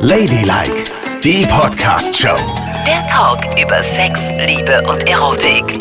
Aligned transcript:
Ladylike, 0.00 0.90
die 1.22 1.46
Podcast-Show. 1.46 2.34
Der 2.84 3.06
Talk 3.06 3.44
über 3.62 3.80
Sex, 3.84 4.20
Liebe 4.44 4.82
und 4.90 5.08
Erotik. 5.08 5.78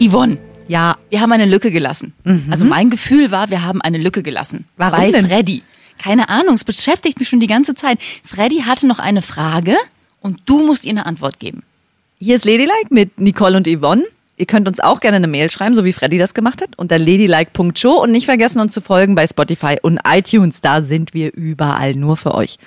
Yvonne, 0.00 0.38
Ja, 0.66 0.96
wir 1.10 1.20
haben 1.20 1.32
eine 1.32 1.44
Lücke 1.44 1.70
gelassen. 1.70 2.14
Also 2.50 2.64
mein 2.64 2.88
Gefühl 2.88 3.30
war, 3.30 3.50
wir 3.50 3.62
haben 3.62 3.82
eine 3.82 3.98
Lücke 3.98 4.22
gelassen. 4.22 4.64
Warum 4.78 4.98
Bei 4.98 5.10
denn? 5.10 5.26
Freddy. 5.26 5.64
Keine 6.02 6.30
Ahnung, 6.30 6.54
es 6.54 6.64
beschäftigt 6.64 7.18
mich 7.18 7.28
schon 7.28 7.40
die 7.40 7.46
ganze 7.46 7.74
Zeit. 7.74 7.98
Freddy 8.24 8.62
hatte 8.66 8.86
noch 8.86 9.00
eine 9.00 9.20
Frage 9.20 9.76
und 10.20 10.40
du 10.46 10.64
musst 10.64 10.86
ihr 10.86 10.92
eine 10.92 11.04
Antwort 11.04 11.38
geben. 11.38 11.62
hier 12.18 12.36
ist 12.36 12.46
Ladylike 12.46 12.86
mit 12.88 13.18
Nicole 13.20 13.58
und 13.58 13.68
Yvonne. 13.68 14.02
Ihr 14.38 14.46
könnt 14.46 14.68
uns 14.68 14.80
auch 14.80 15.00
gerne 15.00 15.16
eine 15.16 15.28
Mail 15.28 15.50
schreiben, 15.50 15.74
so 15.74 15.84
wie 15.84 15.94
Freddy 15.94 16.18
das 16.18 16.34
gemacht 16.34 16.60
hat, 16.60 16.76
unter 16.76 16.98
ladylike.show 16.98 18.02
und 18.02 18.12
nicht 18.12 18.26
vergessen, 18.26 18.60
uns 18.60 18.72
zu 18.72 18.82
folgen 18.82 19.14
bei 19.14 19.26
Spotify 19.26 19.78
und 19.80 20.00
iTunes. 20.06 20.60
Da 20.60 20.82
sind 20.82 21.14
wir 21.14 21.32
überall 21.32 21.94
nur 21.94 22.16
für 22.16 22.34
euch. 22.34 22.58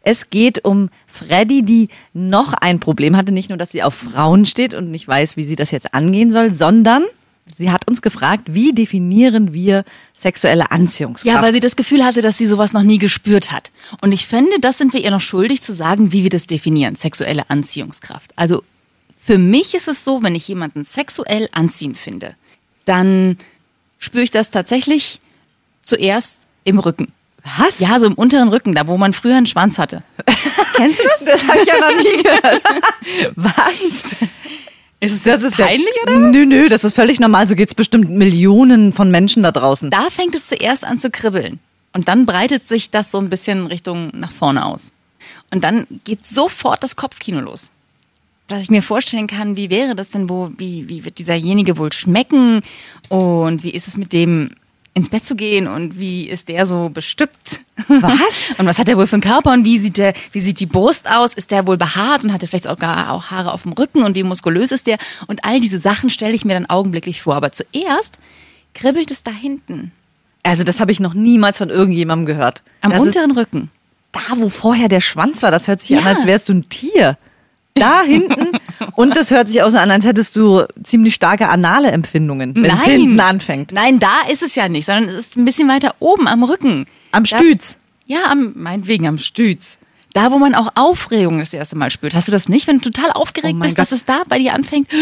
Es 0.00 0.30
geht 0.30 0.64
um 0.64 0.90
Freddy, 1.06 1.62
die 1.62 1.88
noch 2.12 2.54
ein 2.54 2.80
Problem 2.80 3.16
hatte. 3.16 3.32
Nicht 3.32 3.48
nur, 3.48 3.58
dass 3.58 3.72
sie 3.72 3.82
auf 3.82 3.94
Frauen 3.94 4.46
steht 4.46 4.74
und 4.74 4.90
nicht 4.90 5.06
weiß, 5.06 5.36
wie 5.36 5.44
sie 5.44 5.56
das 5.56 5.70
jetzt 5.70 5.94
angehen 5.94 6.30
soll, 6.30 6.52
sondern 6.52 7.04
sie 7.46 7.70
hat 7.70 7.88
uns 7.88 8.00
gefragt, 8.00 8.54
wie 8.54 8.72
definieren 8.72 9.52
wir 9.52 9.84
sexuelle 10.14 10.70
Anziehungskraft? 10.70 11.34
Ja, 11.34 11.42
weil 11.42 11.52
sie 11.52 11.60
das 11.60 11.76
Gefühl 11.76 12.04
hatte, 12.04 12.22
dass 12.22 12.38
sie 12.38 12.46
sowas 12.46 12.72
noch 12.72 12.82
nie 12.82 12.98
gespürt 12.98 13.50
hat. 13.50 13.72
Und 14.00 14.12
ich 14.12 14.26
finde, 14.26 14.58
das 14.60 14.78
sind 14.78 14.92
wir 14.92 15.00
ihr 15.00 15.10
noch 15.10 15.20
schuldig 15.20 15.62
zu 15.62 15.74
sagen, 15.74 16.12
wie 16.12 16.22
wir 16.22 16.30
das 16.30 16.46
definieren, 16.46 16.94
sexuelle 16.94 17.48
Anziehungskraft. 17.48 18.32
Also 18.36 18.62
für 19.24 19.38
mich 19.38 19.74
ist 19.74 19.88
es 19.88 20.04
so, 20.04 20.22
wenn 20.22 20.34
ich 20.34 20.46
jemanden 20.48 20.84
sexuell 20.84 21.48
anziehend 21.52 21.96
finde, 21.96 22.36
dann 22.84 23.38
spüre 23.98 24.22
ich 24.22 24.30
das 24.30 24.50
tatsächlich 24.50 25.20
zuerst 25.82 26.38
im 26.64 26.78
Rücken. 26.78 27.12
Was? 27.58 27.78
Ja, 27.78 28.00
so 28.00 28.06
im 28.06 28.14
unteren 28.14 28.48
Rücken, 28.48 28.74
da 28.74 28.86
wo 28.86 28.96
man 28.96 29.12
früher 29.12 29.36
einen 29.36 29.46
Schwanz 29.46 29.78
hatte. 29.78 30.02
Kennst 30.74 30.98
du 30.98 31.04
das? 31.04 31.24
das 31.24 31.46
habe 31.46 31.58
ich 31.60 31.66
ja 31.66 31.78
noch 31.78 31.96
nie 31.96 32.22
gehört. 32.22 32.62
Was? 33.36 34.16
Ist 35.00 35.12
es 35.12 35.22
Das 35.24 35.42
ist 35.42 35.58
peinlich, 35.58 35.94
ja, 35.96 36.02
oder? 36.02 36.18
Nö, 36.18 36.46
nö, 36.46 36.68
das 36.68 36.84
ist 36.84 36.94
völlig 36.94 37.20
normal. 37.20 37.46
So 37.46 37.54
geht's 37.54 37.74
bestimmt 37.74 38.10
Millionen 38.10 38.92
von 38.92 39.10
Menschen 39.10 39.42
da 39.42 39.52
draußen. 39.52 39.90
Da 39.90 40.08
fängt 40.08 40.34
es 40.34 40.48
zuerst 40.48 40.84
an 40.84 40.98
zu 40.98 41.10
kribbeln. 41.10 41.60
Und 41.92 42.08
dann 42.08 42.24
breitet 42.26 42.66
sich 42.66 42.90
das 42.90 43.10
so 43.10 43.18
ein 43.18 43.28
bisschen 43.28 43.66
Richtung 43.66 44.10
nach 44.14 44.32
vorne 44.32 44.64
aus. 44.64 44.92
Und 45.50 45.62
dann 45.64 45.86
geht 46.04 46.26
sofort 46.26 46.82
das 46.82 46.96
Kopfkino 46.96 47.40
los. 47.40 47.70
Dass 48.48 48.62
ich 48.62 48.70
mir 48.70 48.82
vorstellen 48.82 49.26
kann, 49.26 49.56
wie 49.56 49.70
wäre 49.70 49.94
das 49.94 50.10
denn, 50.10 50.28
wo, 50.28 50.50
wie, 50.58 50.88
wie 50.88 51.04
wird 51.04 51.18
dieserjenige 51.18 51.78
wohl 51.78 51.92
schmecken 51.92 52.60
und 53.08 53.62
wie 53.64 53.70
ist 53.70 53.88
es 53.88 53.96
mit 53.96 54.12
dem 54.12 54.50
ins 54.96 55.08
Bett 55.08 55.24
zu 55.24 55.34
gehen 55.34 55.66
und 55.66 55.98
wie 55.98 56.28
ist 56.28 56.48
der 56.48 56.66
so 56.66 56.88
bestückt? 56.88 57.60
Was? 57.88 58.52
Und 58.58 58.66
was 58.66 58.78
hat 58.78 58.88
er 58.88 58.96
wohl 58.96 59.08
für 59.08 59.14
einen 59.16 59.22
Körper 59.22 59.52
und 59.52 59.64
wie 59.64 59.78
sieht 59.80 59.96
der, 59.98 60.14
wie 60.30 60.38
sieht 60.38 60.60
die 60.60 60.66
Brust 60.66 61.10
aus? 61.10 61.34
Ist 61.34 61.50
der 61.50 61.66
wohl 61.66 61.76
behaart 61.76 62.22
und 62.22 62.32
hat 62.32 62.42
er 62.42 62.48
vielleicht 62.48 62.64
sogar 62.68 63.10
auch 63.10 63.32
Haare 63.32 63.50
auf 63.52 63.62
dem 63.64 63.72
Rücken 63.72 64.04
und 64.04 64.14
wie 64.14 64.22
muskulös 64.22 64.70
ist 64.70 64.86
der? 64.86 64.98
Und 65.26 65.44
all 65.44 65.58
diese 65.58 65.80
Sachen 65.80 66.10
stelle 66.10 66.34
ich 66.34 66.44
mir 66.44 66.54
dann 66.54 66.66
augenblicklich 66.66 67.22
vor. 67.22 67.34
Aber 67.34 67.50
zuerst 67.50 68.18
kribbelt 68.72 69.10
es 69.10 69.24
da 69.24 69.32
hinten, 69.32 69.90
Also 70.44 70.62
das 70.62 70.78
habe 70.78 70.92
ich 70.92 71.00
noch 71.00 71.14
niemals 71.14 71.58
von 71.58 71.70
irgendjemandem 71.70 72.26
gehört. 72.26 72.62
am 72.80 72.92
das 72.92 73.00
unteren 73.00 73.32
Rücken. 73.32 73.70
Da, 74.12 74.20
wo 74.36 74.48
vorher 74.48 74.88
der 74.88 75.00
Schwanz 75.00 75.42
war, 75.42 75.50
das 75.50 75.66
hört 75.66 75.80
sich 75.82 75.96
an, 75.96 76.04
Ja. 76.04 76.10
als 76.12 76.24
wärst 76.26 76.48
du 76.48 76.52
ein 76.52 76.68
Tier. 76.68 77.16
Da 77.74 78.02
hinten. 78.02 78.56
Und 78.94 79.16
das 79.16 79.30
hört 79.32 79.48
sich 79.48 79.62
auch 79.62 79.70
so 79.70 79.78
an, 79.78 79.90
als 79.90 80.04
hättest 80.04 80.36
du 80.36 80.64
ziemlich 80.84 81.14
starke 81.14 81.48
anale 81.48 81.90
Empfindungen, 81.90 82.54
wenn 82.54 82.66
es 82.66 82.86
Nein. 82.86 83.00
hinten 83.00 83.20
anfängt. 83.20 83.72
Nein, 83.72 83.98
da 83.98 84.20
ist 84.30 84.42
es 84.42 84.54
ja 84.54 84.68
nicht, 84.68 84.84
sondern 84.86 85.08
es 85.08 85.16
ist 85.16 85.36
ein 85.36 85.44
bisschen 85.44 85.68
weiter 85.68 85.94
oben 85.98 86.28
am 86.28 86.44
Rücken. 86.44 86.86
Am 87.10 87.24
Da- 87.24 87.36
Stütz. 87.36 87.78
Ja, 88.06 88.30
am, 88.30 88.52
meinetwegen 88.54 89.08
am 89.08 89.18
Stütz. 89.18 89.78
Da, 90.12 90.30
wo 90.30 90.38
man 90.38 90.54
auch 90.54 90.68
Aufregung 90.76 91.40
das 91.40 91.52
erste 91.52 91.76
Mal 91.76 91.90
spürt. 91.90 92.14
Hast 92.14 92.28
du 92.28 92.32
das 92.32 92.48
nicht, 92.48 92.68
wenn 92.68 92.78
du 92.78 92.90
total 92.90 93.10
aufgeregt 93.10 93.56
Oh 93.58 93.62
bist, 93.62 93.76
dass 93.80 93.90
Gott. 93.90 93.98
es 93.98 94.04
da 94.04 94.22
bei 94.28 94.38
dir 94.38 94.54
anfängt? 94.54 94.88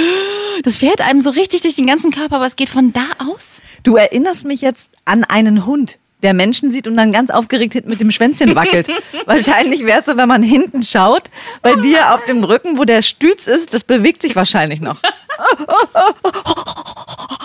Das 0.64 0.76
fährt 0.76 1.00
einem 1.00 1.18
so 1.20 1.30
richtig 1.30 1.62
durch 1.62 1.74
den 1.76 1.86
ganzen 1.86 2.10
Körper, 2.10 2.36
aber 2.36 2.46
es 2.46 2.56
geht 2.56 2.68
von 2.68 2.92
da 2.92 3.04
aus. 3.18 3.62
Du 3.84 3.96
erinnerst 3.96 4.44
mich 4.44 4.60
jetzt 4.60 4.90
an 5.06 5.24
einen 5.24 5.64
Hund, 5.64 5.98
der 6.22 6.34
Menschen 6.34 6.70
sieht 6.70 6.86
und 6.86 6.96
dann 6.96 7.12
ganz 7.12 7.30
aufgeregt 7.30 7.72
hinten 7.72 7.90
mit 7.90 8.00
dem 8.00 8.10
Schwänzchen 8.10 8.54
wackelt. 8.54 8.88
wahrscheinlich 9.26 9.84
wär's 9.84 10.06
so, 10.06 10.16
wenn 10.16 10.28
man 10.28 10.42
hinten 10.42 10.82
schaut, 10.82 11.24
bei 11.62 11.74
dir 11.74 12.14
auf 12.14 12.24
dem 12.24 12.44
Rücken, 12.44 12.78
wo 12.78 12.84
der 12.84 13.02
Stütz 13.02 13.46
ist, 13.46 13.74
das 13.74 13.84
bewegt 13.84 14.22
sich 14.22 14.36
wahrscheinlich 14.36 14.80
noch. 14.80 15.00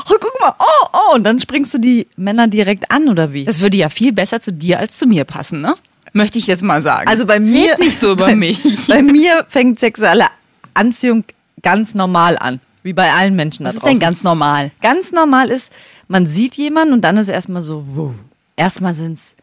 Guck 0.08 0.42
mal, 0.42 0.54
oh, 0.60 0.88
oh, 0.94 1.16
und 1.16 1.24
dann 1.24 1.40
springst 1.40 1.74
du 1.74 1.78
die 1.80 2.08
Männer 2.16 2.48
direkt 2.48 2.92
an, 2.92 3.08
oder 3.10 3.34
wie? 3.34 3.46
Das 3.46 3.62
würde 3.62 3.78
ja 3.78 3.90
viel 3.90 4.14
besser 4.14 4.40
zu 4.40 4.52
dir 4.54 4.80
als 4.80 4.98
zu 4.98 5.06
mir 5.06 5.26
passen, 5.26 5.62
ne? 5.62 5.74
Möchte 6.14 6.38
ich 6.40 6.48
jetzt 6.48 6.64
mal 6.64 6.82
sagen. 6.82 7.08
Also 7.08 7.26
bei 7.26 7.40
mir. 7.40 7.72
Red 7.72 7.80
nicht 7.80 8.00
so 8.00 8.12
über 8.14 8.26
bei, 8.28 8.36
mich. 8.36 8.60
Bei 8.88 9.02
mir 9.02 9.46
fängt 9.50 9.80
sexuelle 9.80 10.28
Anziehung 10.74 11.24
ganz 11.62 11.94
normal 11.94 12.38
an. 12.38 12.60
Wie 12.84 12.94
bei 12.94 13.12
allen 13.12 13.36
Menschen 13.36 13.64
da 13.64 13.70
Das 13.70 13.76
ist 13.76 13.82
draußen. 13.82 13.94
denn 13.96 14.00
ganz 14.00 14.24
normal. 14.24 14.72
ganz 14.82 15.12
normal 15.12 15.50
ist, 15.50 15.72
man 16.08 16.26
sieht 16.26 16.56
jemanden 16.56 16.94
und 16.94 17.02
dann 17.02 17.18
ist 17.18 17.28
erstmal 17.28 17.62
so, 17.62 17.84
wow. 17.94 18.12
Erstmal 18.58 18.94
sind's 18.94 19.36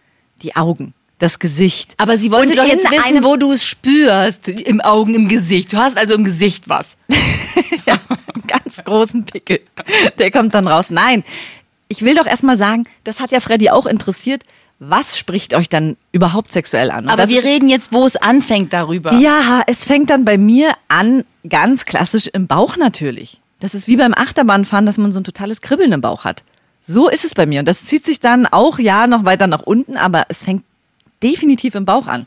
die 0.43 0.57
Augen, 0.57 0.93
das 1.19 1.39
Gesicht. 1.39 1.95
Aber 1.97 2.19
sie 2.19 2.31
wollte 2.31 2.53
Und 2.53 2.59
doch 2.59 2.67
jetzt 2.67 2.91
wissen, 2.91 3.25
wo 3.25 3.37
du 3.37 3.53
es 3.53 3.65
spürst. 3.65 4.49
Im 4.49 4.81
Augen, 4.83 5.15
im 5.15 5.29
Gesicht. 5.29 5.73
Du 5.73 5.79
hast 5.79 5.97
also 5.97 6.15
im 6.15 6.25
Gesicht 6.25 6.69
was. 6.69 6.97
ja, 7.87 7.99
einen 8.35 8.47
ganz 8.47 8.85
großen 8.85 9.25
Pickel. 9.25 9.61
Der 10.19 10.31
kommt 10.31 10.53
dann 10.53 10.67
raus. 10.67 10.91
Nein, 10.91 11.25
ich 11.89 12.03
will 12.03 12.17
doch 12.17 12.27
erstmal 12.27 12.57
sagen, 12.57 12.85
das 13.05 13.21
hat 13.21 13.31
ja 13.31 13.41
Freddy 13.41 13.71
auch 13.71 13.87
interessiert. 13.87 14.43
Was 14.81 15.17
spricht 15.17 15.55
euch 15.55 15.69
dann 15.69 15.97
überhaupt 16.11 16.53
sexuell 16.53 16.91
an? 16.91 17.05
Und 17.05 17.11
Aber 17.11 17.29
wir 17.29 17.45
reden 17.45 17.69
jetzt, 17.69 17.93
wo 17.93 18.05
es 18.05 18.17
anfängt 18.17 18.73
darüber. 18.73 19.15
Ja, 19.15 19.63
es 19.69 19.85
fängt 19.85 20.11
dann 20.11 20.25
bei 20.25 20.37
mir 20.37 20.73
an, 20.89 21.25
ganz 21.49 21.85
klassisch 21.85 22.27
im 22.27 22.49
Bauch 22.49 22.77
natürlich. 22.77 23.41
Das 23.61 23.75
ist 23.75 23.87
wie 23.87 23.97
beim 23.97 24.13
Achterbahnfahren, 24.13 24.85
dass 24.85 24.99
man 24.99 25.13
so 25.13 25.21
ein 25.21 25.25
totales 25.25 25.61
Kribbeln 25.61 25.93
im 25.93 26.01
Bauch 26.01 26.25
hat. 26.25 26.43
So 26.87 27.09
ist 27.09 27.25
es 27.25 27.35
bei 27.35 27.47
mir. 27.47 27.61
Und 27.61 27.67
das 27.67 27.85
zieht 27.85 28.05
sich 28.05 28.21
dann 28.21 28.47
auch, 28.47 28.79
ja, 28.79 29.07
noch 29.07 29.25
weiter 29.25 29.47
nach 29.47 29.63
unten, 29.63 29.97
aber 29.97 30.27
es 30.29 30.45
fängt 30.45 30.65
definitiv 31.23 31.75
im 31.75 31.87
Bauch 31.87 32.07
an. 32.07 32.27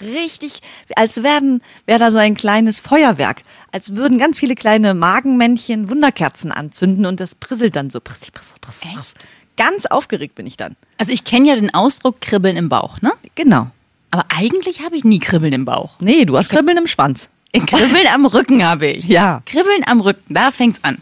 Richtig, 0.00 0.62
als 0.96 1.22
werden, 1.22 1.60
wäre 1.84 1.98
da 1.98 2.10
so 2.10 2.16
ein 2.16 2.34
kleines 2.34 2.80
Feuerwerk. 2.80 3.42
Als 3.70 3.96
würden 3.96 4.16
ganz 4.16 4.38
viele 4.38 4.54
kleine 4.54 4.94
Magenmännchen 4.94 5.90
Wunderkerzen 5.90 6.50
anzünden 6.50 7.04
und 7.04 7.20
das 7.20 7.34
prisselt 7.34 7.76
dann 7.76 7.90
so. 7.90 8.00
Prissel, 8.00 8.30
prissel, 8.32 8.56
prissel, 8.62 8.90
prissel. 8.94 9.20
Ganz 9.58 9.84
aufgeregt 9.84 10.36
bin 10.36 10.46
ich 10.46 10.56
dann. 10.56 10.74
Also 10.96 11.12
ich 11.12 11.24
kenne 11.24 11.48
ja 11.48 11.54
den 11.54 11.74
Ausdruck 11.74 12.22
Kribbeln 12.22 12.56
im 12.56 12.70
Bauch, 12.70 13.02
ne? 13.02 13.12
Genau. 13.34 13.70
Aber 14.10 14.24
eigentlich 14.30 14.82
habe 14.82 14.96
ich 14.96 15.04
nie 15.04 15.18
Kribbeln 15.18 15.52
im 15.52 15.66
Bauch. 15.66 15.96
Nee, 16.00 16.24
du 16.24 16.38
hast 16.38 16.48
Kribbeln 16.48 16.78
im 16.78 16.86
Schwanz. 16.86 17.28
Kribbeln 17.52 18.06
am 18.14 18.24
Rücken 18.24 18.64
habe 18.64 18.86
ich. 18.86 19.06
Ja. 19.06 19.42
Kribbeln 19.44 19.84
am 19.86 20.00
Rücken, 20.00 20.32
da 20.32 20.50
fängt's 20.50 20.82
an. 20.82 20.98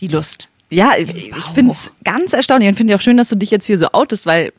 Die 0.00 0.06
Lust. 0.06 0.48
Ja, 0.70 0.92
ich, 0.96 1.10
ich 1.10 1.44
finde 1.52 1.72
es 1.72 1.90
ganz 2.04 2.32
erstaunlich 2.32 2.68
und 2.68 2.76
finde 2.76 2.94
auch 2.94 3.00
schön, 3.00 3.16
dass 3.16 3.28
du 3.28 3.36
dich 3.36 3.50
jetzt 3.50 3.66
hier 3.66 3.76
so 3.76 3.88
outest, 3.88 4.24
weil 4.24 4.52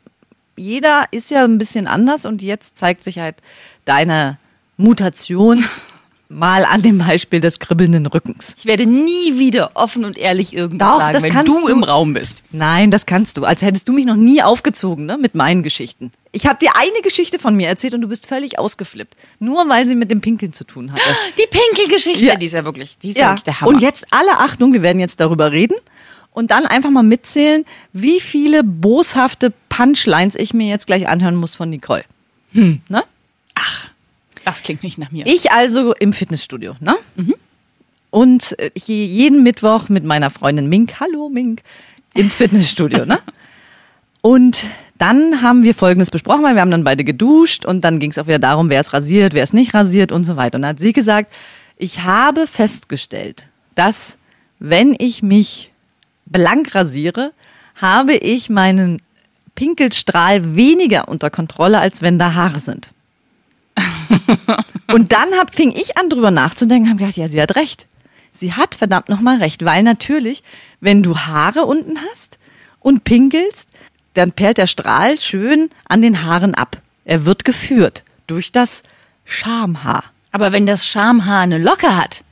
jeder 0.58 1.06
ist 1.12 1.32
ja 1.32 1.46
ein 1.46 1.58
bisschen 1.58 1.88
anders 1.88 2.26
und 2.26 2.42
jetzt 2.42 2.78
zeigt 2.78 3.04
sich 3.04 3.20
halt 3.20 3.38
deine 3.86 4.38
Mutation 4.78 5.64
mal 6.31 6.66
an 6.66 6.81
dem 6.81 6.97
Beispiel 7.00 7.40
des 7.42 7.59
kribbelnden 7.59 8.06
Rückens. 8.06 8.56
Ich 8.58 8.66
werde 8.66 8.86
nie 8.86 9.38
wieder 9.38 9.72
offen 9.75 10.06
und 10.06 10.18
ehrlich 10.18 10.56
irgendwas 10.56 10.88
Doch, 10.88 11.00
sagen, 11.00 11.14
das 11.14 11.24
wenn 11.24 11.46
du, 11.46 11.62
du. 11.62 11.68
im 11.68 11.84
Raum 11.84 12.14
bist. 12.14 12.44
Nein, 12.52 12.90
das 12.90 13.06
kannst 13.06 13.38
du. 13.38 13.44
Als 13.46 13.62
hättest 13.62 13.88
du 13.90 13.94
mich 13.94 14.06
noch 14.06 14.16
nie 14.16 14.42
aufgezogen, 14.42 15.06
ne, 15.06 15.18
mit 15.18 15.36
meinen 15.36 15.62
Geschichten. 15.64 16.12
Ich 16.31 16.47
habe 16.47 16.58
dir 16.59 16.72
eine 16.75 17.02
Geschichte 17.03 17.38
von 17.40 17.56
mir 17.56 17.68
erzählt 17.68 17.94
und 17.94 18.02
du 18.02 18.08
bist 18.08 18.25
völlig 18.25 18.58
ausgeflippt. 18.58 19.16
Nur 19.40 19.68
weil 19.69 19.88
sie 19.88 19.96
mit 19.96 20.09
dem 20.09 20.22
Pinkeln 20.22 20.53
zu 20.53 20.64
tun 20.64 20.92
hatte. 20.92 21.02
Die 21.38 21.47
Pinkelgeschichte, 21.50 22.25
Ja. 22.25 22.36
die 22.36 22.46
ist 22.46 22.53
ja 22.53 22.63
wirklich, 22.66 22.98
die 22.98 23.09
ist 23.09 23.18
ja, 23.18 23.28
wirklich 23.30 23.44
der 23.44 23.59
Hammer. 23.62 23.69
und 23.69 23.81
jetzt 23.81 24.06
alle 24.12 24.40
Achtung, 24.40 24.74
wir 24.74 24.81
werden 24.81 25.00
jetzt 25.00 25.19
darüber 25.19 25.52
reden 25.52 25.75
und 26.31 26.52
dann 26.52 26.66
einfach 26.66 26.90
mal 26.90 27.03
mitzählen, 27.03 27.66
wie 27.92 28.22
viele 28.22 28.63
boshafte 28.63 29.52
Punchlines 29.68 30.36
ich 30.36 30.53
mir 30.53 30.68
jetzt 30.69 30.88
gleich 30.88 31.08
anhören 31.09 31.36
muss 31.36 31.56
von 31.58 31.69
Nicole. 31.69 32.03
Ne? 32.53 33.03
Das 34.46 34.64
klingt 34.64 34.84
nicht 34.84 34.98
nach 34.98 35.12
mir. 35.12 35.26
Ich 35.28 35.52
also 35.52 35.94
im 35.94 36.14
Fitnessstudio, 36.14 36.76
ne? 36.80 36.96
Und 38.10 38.60
äh, 38.60 38.72
ich 38.74 38.86
gehe 38.86 39.08
jeden 39.08 39.44
Mittwoch 39.44 39.90
mit 39.90 40.04
meiner 40.04 40.30
Freundin 40.30 40.68
Mink, 40.68 41.00
hallo 41.00 41.30
Mink, 41.30 41.62
ins 42.14 42.36
Fitnessstudio, 42.36 43.06
ne? 43.06 43.20
Und 44.22 44.66
dann 44.98 45.42
haben 45.42 45.64
wir 45.64 45.74
Folgendes 45.74 46.12
besprochen, 46.12 46.44
weil 46.44 46.54
wir 46.54 46.62
haben 46.62 46.70
dann 46.70 46.84
beide 46.84 47.04
geduscht 47.04 47.66
und 47.66 47.84
dann 47.84 47.98
ging 47.98 48.12
es 48.12 48.20
auch 48.20 48.28
wieder 48.28 48.38
darum, 48.38 48.70
wer 48.70 48.80
es 48.80 48.94
rasiert, 48.94 49.34
wer 49.34 49.44
es 49.44 49.52
nicht 49.52 49.74
rasiert 49.74 50.12
und 50.12 50.26
so 50.26 50.36
weiter. 50.36 50.58
Und 50.58 50.62
dann 50.62 50.76
hat 50.76 50.80
sie 50.80 50.94
gesagt, 50.94 51.34
ich 51.76 52.04
habe 52.04 52.46
festgestellt, 52.46 53.48
dass 53.74 54.20
wenn 54.60 54.96
ich 55.00 55.24
mich 55.24 55.72
blank 56.28 56.76
rasiere, 56.76 57.32
habe 57.74 58.14
ich 58.14 58.52
meinen 58.52 59.02
Pinkelstrahl 59.56 60.56
weniger 60.56 61.08
unter 61.08 61.32
Kontrolle, 61.32 61.80
als 61.80 62.04
wenn 62.04 62.20
da 62.20 62.36
Haare 62.36 62.60
sind. 62.60 62.92
Und 64.92 65.12
dann 65.12 65.30
hab, 65.40 65.54
fing 65.56 65.72
ich 65.72 65.98
an, 65.98 66.10
drüber 66.10 66.31
nachzudenken, 66.31 66.90
habe 66.90 67.00
gedacht, 67.00 67.18
ja, 67.18 67.28
sie 67.28 67.42
hat 67.42 67.56
recht. 67.56 67.88
Sie 68.34 68.54
hat 68.54 68.75
verdammt 68.75 69.10
nochmal 69.10 69.38
recht, 69.38 69.66
weil 69.66 69.84
natürlich, 69.84 70.44
wenn 70.80 71.04
du 71.04 71.18
Haare 71.18 71.66
unten 71.66 71.98
hast 72.10 72.40
und 72.80 73.04
pinkelst, 73.04 73.68
dann 74.13 74.31
perlt 74.31 74.58
der 74.58 74.68
Strahl 74.68 75.19
schön 75.19 75.69
an 75.88 76.02
den 76.02 76.24
Haaren 76.24 76.56
ab. 76.56 76.81
Er 77.06 77.25
wird 77.25 77.46
geführt 77.46 78.04
durch 78.28 78.52
das 78.52 78.84
Schamhaar. 79.25 80.04
Aber 80.31 80.52
wenn 80.52 80.66
das 80.66 80.88
Schamhaar 80.88 81.42
eine 81.42 81.57
Locke 81.57 81.96
hat, 81.96 82.24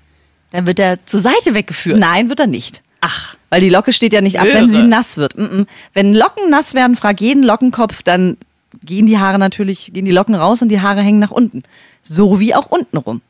dann 0.51 0.65
wird 0.65 0.79
er 0.79 1.05
zur 1.05 1.19
Seite 1.19 1.53
weggeführt. 1.53 1.99
Nein, 1.99 2.29
wird 2.29 2.39
er 2.39 2.47
nicht. 2.47 2.81
Ach, 3.01 3.35
Weil 3.49 3.61
die 3.61 3.69
Locke 3.69 3.93
steht 3.93 4.13
ja 4.13 4.21
nicht 4.21 4.39
ab, 4.39 4.47
wenn 4.47 4.69
Irre. 4.69 4.81
sie 4.81 4.83
nass 4.83 5.17
wird. 5.17 5.37
Mm 5.37 5.43
-mm. 5.43 5.67
Wenn 5.93 6.13
Locken 6.13 6.49
nass 6.49 6.73
werden, 6.73 6.95
frag 6.95 7.21
jeden 7.21 7.43
Lockenkopf, 7.43 8.03
dann 8.03 8.37
gehen 8.83 9.05
die 9.05 9.17
Haare 9.17 9.39
natürlich, 9.39 9.91
gehen 9.93 10.05
die 10.05 10.11
Locken 10.11 10.35
raus 10.35 10.61
und 10.61 10.69
die 10.69 10.81
Haare 10.81 11.01
hängen 11.01 11.19
nach 11.19 11.31
unten. 11.31 11.63
So 12.01 12.39
wie 12.39 12.55
auch 12.55 12.67
unten 12.67 12.97
rum. 12.97 13.21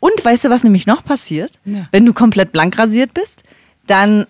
Und 0.00 0.24
weißt 0.24 0.44
du, 0.44 0.50
was 0.50 0.62
nämlich 0.62 0.86
noch 0.86 1.04
passiert? 1.04 1.52
Ja. 1.64 1.88
Wenn 1.90 2.04
du 2.04 2.12
komplett 2.12 2.52
blank 2.52 2.78
rasiert 2.78 3.14
bist, 3.14 3.42
dann 3.86 4.26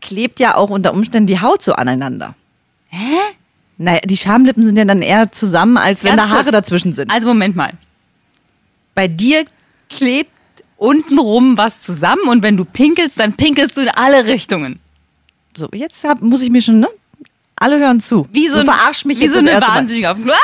klebt 0.00 0.40
ja 0.40 0.56
auch 0.56 0.70
unter 0.70 0.94
Umständen 0.94 1.26
die 1.26 1.40
Haut 1.40 1.62
so 1.62 1.74
aneinander. 1.74 2.34
hä? 2.88 3.18
Naja, 3.78 4.00
die 4.04 4.16
Schamlippen 4.16 4.62
sind 4.62 4.76
ja 4.76 4.84
dann 4.84 5.02
eher 5.02 5.32
zusammen, 5.32 5.76
als 5.76 6.04
wenn 6.04 6.16
Ganz 6.16 6.28
da 6.28 6.34
Haare 6.34 6.42
kurz. 6.44 6.52
dazwischen 6.52 6.94
sind. 6.94 7.10
Also 7.10 7.26
Moment 7.26 7.56
mal. 7.56 7.72
Bei 8.94 9.08
dir 9.08 9.44
klebt 9.88 10.30
untenrum 10.76 11.56
was 11.56 11.82
zusammen 11.82 12.28
und 12.28 12.42
wenn 12.42 12.56
du 12.56 12.64
pinkelst, 12.64 13.18
dann 13.18 13.32
pinkelst 13.32 13.76
du 13.76 13.82
in 13.82 13.88
alle 13.88 14.26
Richtungen. 14.26 14.78
So, 15.56 15.68
jetzt 15.72 16.04
hab, 16.04 16.20
muss 16.22 16.42
ich 16.42 16.50
mir 16.50 16.62
schon, 16.62 16.80
ne? 16.80 16.88
Alle 17.62 17.78
hören 17.78 18.00
zu. 18.00 18.26
Wie 18.32 18.48
so, 18.48 18.58
ein- 18.58 18.64
verarsch 18.64 19.04
mich 19.04 19.18
wie 19.20 19.24
jetzt 19.24 19.34
so 19.34 19.38
eine. 19.38 19.60
Wahnsinnige 19.60 20.10
auf 20.10 20.16
dem 20.16 20.24
Klo. 20.24 20.32
Ah, 20.34 20.38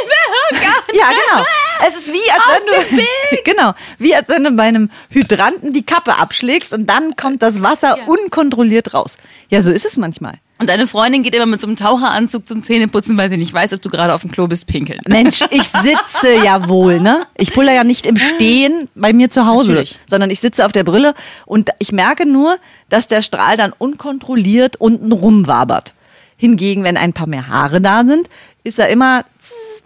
Hilfe! 0.00 0.16
Oh. 0.54 0.96
Ja, 0.98 1.06
genau. 1.08 1.44
Es 1.88 1.96
ist 1.96 2.08
wie, 2.12 2.30
als 2.30 2.42
wenn 2.90 2.98
du, 2.98 3.02
genau, 3.44 3.74
wie 3.98 4.14
als 4.14 4.28
wenn 4.28 4.44
du 4.44 4.50
bei 4.50 4.64
einem 4.64 4.90
Hydranten 5.08 5.72
die 5.72 5.82
Kappe 5.84 6.18
abschlägst 6.18 6.74
und 6.74 6.88
dann 6.90 7.16
kommt 7.16 7.42
das 7.42 7.62
Wasser 7.62 7.96
unkontrolliert 8.06 8.92
raus. 8.92 9.16
Ja, 9.48 9.62
so 9.62 9.70
ist 9.72 9.86
es 9.86 9.96
manchmal. 9.96 10.34
Und 10.60 10.68
deine 10.68 10.86
Freundin 10.86 11.22
geht 11.22 11.34
immer 11.34 11.46
mit 11.46 11.60
so 11.60 11.66
einem 11.66 11.76
Taucheranzug 11.76 12.46
zum 12.46 12.62
Zähneputzen, 12.62 13.16
weil 13.16 13.28
sie 13.30 13.36
nicht 13.38 13.52
weiß, 13.52 13.72
ob 13.72 13.80
du 13.82 13.88
gerade 13.88 14.12
auf 14.14 14.20
dem 14.20 14.30
Klo 14.30 14.46
bist, 14.46 14.66
pinkeln. 14.66 15.00
Mensch, 15.08 15.40
ich 15.50 15.62
sitze 15.68 16.34
ja 16.44 16.68
wohl, 16.68 17.00
ne? 17.00 17.26
Ich 17.36 17.52
pulle 17.52 17.74
ja 17.74 17.82
nicht 17.84 18.04
im 18.06 18.16
Stehen 18.18 18.88
bei 18.94 19.12
mir 19.12 19.30
zu 19.30 19.46
Hause, 19.46 19.68
Natürlich. 19.70 19.98
sondern 20.06 20.30
ich 20.30 20.40
sitze 20.40 20.66
auf 20.66 20.72
der 20.72 20.84
Brille 20.84 21.14
und 21.46 21.70
ich 21.78 21.92
merke 21.92 22.26
nur, 22.26 22.58
dass 22.90 23.06
der 23.08 23.22
Strahl 23.22 23.56
dann 23.56 23.72
unkontrolliert 23.76 24.76
unten 24.76 25.10
rumwabert. 25.12 25.94
Hingegen, 26.42 26.82
wenn 26.82 26.96
ein 26.96 27.12
paar 27.12 27.28
mehr 27.28 27.46
Haare 27.46 27.80
da 27.80 28.04
sind, 28.04 28.28
ist 28.64 28.80
er 28.80 28.88
immer 28.88 29.24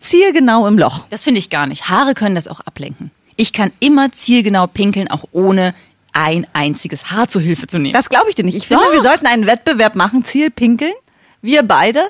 zielgenau 0.00 0.66
im 0.66 0.78
Loch. 0.78 1.06
Das 1.10 1.22
finde 1.22 1.38
ich 1.38 1.50
gar 1.50 1.66
nicht. 1.66 1.90
Haare 1.90 2.14
können 2.14 2.34
das 2.34 2.48
auch 2.48 2.60
ablenken. 2.60 3.10
Ich 3.36 3.52
kann 3.52 3.72
immer 3.78 4.10
zielgenau 4.10 4.66
pinkeln, 4.66 5.10
auch 5.10 5.24
ohne 5.32 5.74
ein 6.12 6.46
einziges 6.54 7.10
Haar 7.10 7.28
zur 7.28 7.42
Hilfe 7.42 7.66
zu 7.66 7.78
nehmen. 7.78 7.92
Das 7.92 8.08
glaube 8.08 8.30
ich 8.30 8.34
dir 8.34 8.44
nicht. 8.44 8.56
Ich 8.56 8.68
finde, 8.68 8.84
Doch. 8.84 8.92
wir 8.92 9.02
sollten 9.02 9.26
einen 9.26 9.46
Wettbewerb 9.46 9.94
machen, 9.96 10.24
Ziel 10.24 10.50
pinkeln. 10.50 10.94
Wir 11.42 11.62
beide. 11.62 12.04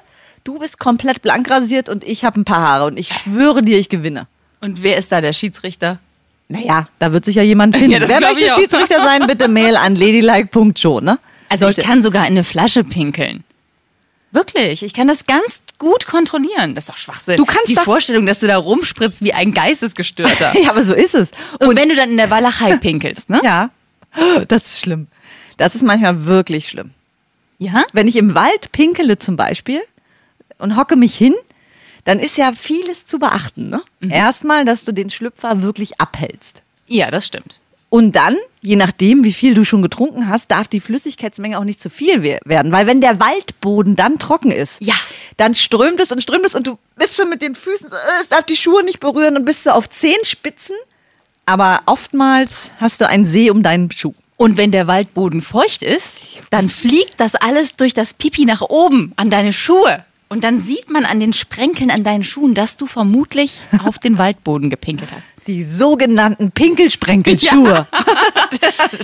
Du 0.45 0.61
bist 0.61 0.79
komplett 0.79 1.23
blank 1.23 1.51
rasiert 1.51 1.89
und 1.89 2.05
ich 2.05 2.25
habe 2.25 2.41
ein 2.41 2.45
paar 2.45 2.61
Haare 2.61 2.85
und 2.87 2.99
ich 3.01 3.09
schwöre 3.09 3.63
dir, 3.63 3.81
ich 3.81 3.89
gewinne. 3.89 4.29
Und 4.61 4.85
wer 4.85 4.97
ist 4.97 5.11
da 5.11 5.21
der 5.21 5.33
Schiedsrichter? 5.33 5.99
Naja, 6.49 6.87
da 7.01 7.13
wird 7.13 7.25
sich 7.25 7.35
ja 7.35 7.43
jemand 7.43 7.77
finden. 7.77 7.91
Ja, 8.01 8.09
Wer 8.09 8.21
möchte 8.21 8.45
ich. 8.45 8.53
Schiedsrichter 8.53 9.03
sein, 9.03 9.27
bitte 9.27 9.49
mail 9.49 9.77
an 9.77 9.97
ladylike.show, 9.97 11.01
ne? 11.01 11.19
Also 11.49 11.67
ich 11.67 11.75
Sollte- 11.75 11.89
kann 11.89 12.03
sogar 12.03 12.23
in 12.27 12.33
eine 12.35 12.45
Flasche 12.45 12.85
pinkeln. 12.85 13.43
Wirklich, 14.33 14.83
ich 14.83 14.93
kann 14.93 15.09
das 15.09 15.25
ganz 15.25 15.63
gut 15.79 16.07
kontrollieren. 16.07 16.75
Das 16.75 16.85
ist 16.85 16.91
doch 16.91 16.97
Schwachsinn. 16.97 17.37
Du 17.37 17.45
kannst 17.45 17.69
Die 17.69 17.75
das- 17.75 17.85
Vorstellung, 17.85 18.27
dass 18.27 18.41
du 18.41 18.47
da 18.47 18.57
rumspritzt 18.59 19.23
wie 19.23 19.33
ein 19.33 19.53
Geistesgestörter. 19.53 20.53
Ja, 20.63 20.71
aber 20.71 20.83
so 20.83 20.95
ist 20.95 21.15
es. 21.15 21.31
Und, 21.61 21.77
wenn 21.77 21.89
du 21.89 21.97
dann 21.97 22.11
in 22.11 22.17
der 22.17 22.31
Walachei 22.31 22.77
pinkelst, 22.77 23.31
ne? 23.31 23.41
Ja, 23.45 23.71
das 24.49 24.67
ist 24.67 24.81
schlimm. 24.81 25.09
Das 25.57 25.75
ist 25.75 25.83
manchmal 25.83 26.25
wirklich 26.27 26.69
schlimm. 26.69 26.91
Ja? 27.59 27.85
Wenn 27.93 28.09
ich 28.09 28.17
im 28.17 28.35
Wald 28.35 28.73
pinkele 28.73 29.19
zum 29.19 29.37
Beispiel 29.37 29.81
und 30.59 30.77
hocke 30.77 30.97
mich 30.97 31.15
hin, 31.17 31.35
dann 32.05 32.19
ist 32.21 32.37
ja 32.37 32.53
vieles 32.53 33.07
zu 33.07 33.19
beachten. 33.19 33.69
Ne? 33.69 33.83
Mhm. 34.01 34.11
Erstmal, 34.11 34.65
dass 34.65 34.85
du 34.85 34.93
den 34.93 35.11
Schlüpfer 35.11 35.63
wirklich 35.63 36.01
abhältst. 36.01 36.63
Ja, 36.87 37.11
das 37.11 37.27
stimmt. 37.27 37.59
Und 37.89 38.15
dann, 38.17 38.37
je 38.67 38.75
nachdem, 38.77 39.23
wie 39.23 39.33
viel 39.33 39.55
du 39.55 39.65
schon 39.65 39.81
getrunken 39.81 40.29
hast, 40.29 40.51
darf 40.51 40.67
die 40.67 40.81
Flüssigkeitsmenge 40.81 41.57
auch 41.59 41.65
nicht 41.65 41.81
zu 41.81 41.89
viel 41.89 42.23
we- 42.25 42.41
werden. 42.45 42.73
Weil 42.73 42.87
wenn 42.89 43.01
der 43.01 43.21
Waldboden 43.21 43.95
dann 43.95 44.19
trocken 44.19 44.51
ist, 44.51 44.79
Ja. 44.81 44.95
dann 45.37 45.55
strömt 45.55 46.01
es 46.01 46.11
und 46.11 46.21
strömt 46.21 46.45
es 46.45 46.55
und 46.57 46.67
du 46.67 46.77
bist 46.97 47.15
schon 47.15 47.29
mit 47.29 47.43
den 47.43 47.55
Füßen 47.55 47.89
so, 47.89 47.95
äh, 47.95 48.21
es 48.21 48.29
darf 48.29 48.43
die 48.45 48.57
Schuhe 48.57 48.83
nicht 48.85 48.99
berühren 48.99 49.37
und 49.37 49.45
bist 49.45 49.63
so 49.65 49.71
auf 49.71 49.89
Zehenspitzen. 49.89 50.75
Aber 51.47 51.83
oftmals 51.87 52.73
hast 52.81 53.01
du 53.01 53.07
einen 53.09 53.25
See 53.25 53.51
um 53.51 53.63
deinen 53.63 53.93
Schuh. 53.93 54.15
Und 54.37 54.57
wenn 54.57 54.73
der 54.73 54.87
Waldboden 54.89 55.41
feucht 55.43 55.83
ist, 55.85 56.17
dann 56.51 56.69
fliegt 56.69 57.19
das 57.21 57.37
alles 57.37 57.77
durch 57.77 57.95
das 57.95 58.15
Pipi 58.15 58.45
nach 58.47 58.63
oben 58.63 59.13
an 59.17 59.31
deine 59.31 59.53
Schuhe. 59.53 60.05
Und 60.29 60.43
dann 60.43 60.61
sieht 60.61 60.91
man 60.91 61.05
an 61.05 61.21
den 61.21 61.33
Sprenkeln 61.33 61.91
an 61.91 62.03
deinen 62.03 62.25
Schuhen, 62.25 62.55
dass 62.55 62.77
du 62.77 62.87
vermutlich 62.87 63.53
auf 63.85 63.99
den 63.99 64.19
Waldboden 64.19 64.71
gepinkelt 64.71 65.11
hast. 65.13 65.27
Die 65.47 65.63
sogenannten 65.65 66.51
Pinkelsprenkelschuhe. 66.51 67.87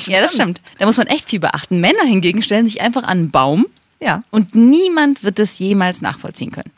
Ja, 0.07 0.21
das 0.21 0.35
stimmt. 0.35 0.61
Da 0.79 0.87
muss 0.87 0.97
man 0.97 1.07
echt 1.09 1.29
viel 1.31 1.41
beachten. 1.41 1.81
Männer 1.81 2.05
hingegen 2.05 2.43
stellen 2.43 2.67
sich 2.67 2.81
einfach 2.81 3.03
an 3.03 3.11
einen 3.19 3.31
Baum 3.31 3.67
Ja. 4.01 4.23
und 4.31 4.55
niemand 4.55 5.23
wird 5.25 5.39
es 5.39 5.59
jemals 5.59 6.01
nachvollziehen 6.01 6.51
können. 6.53 6.71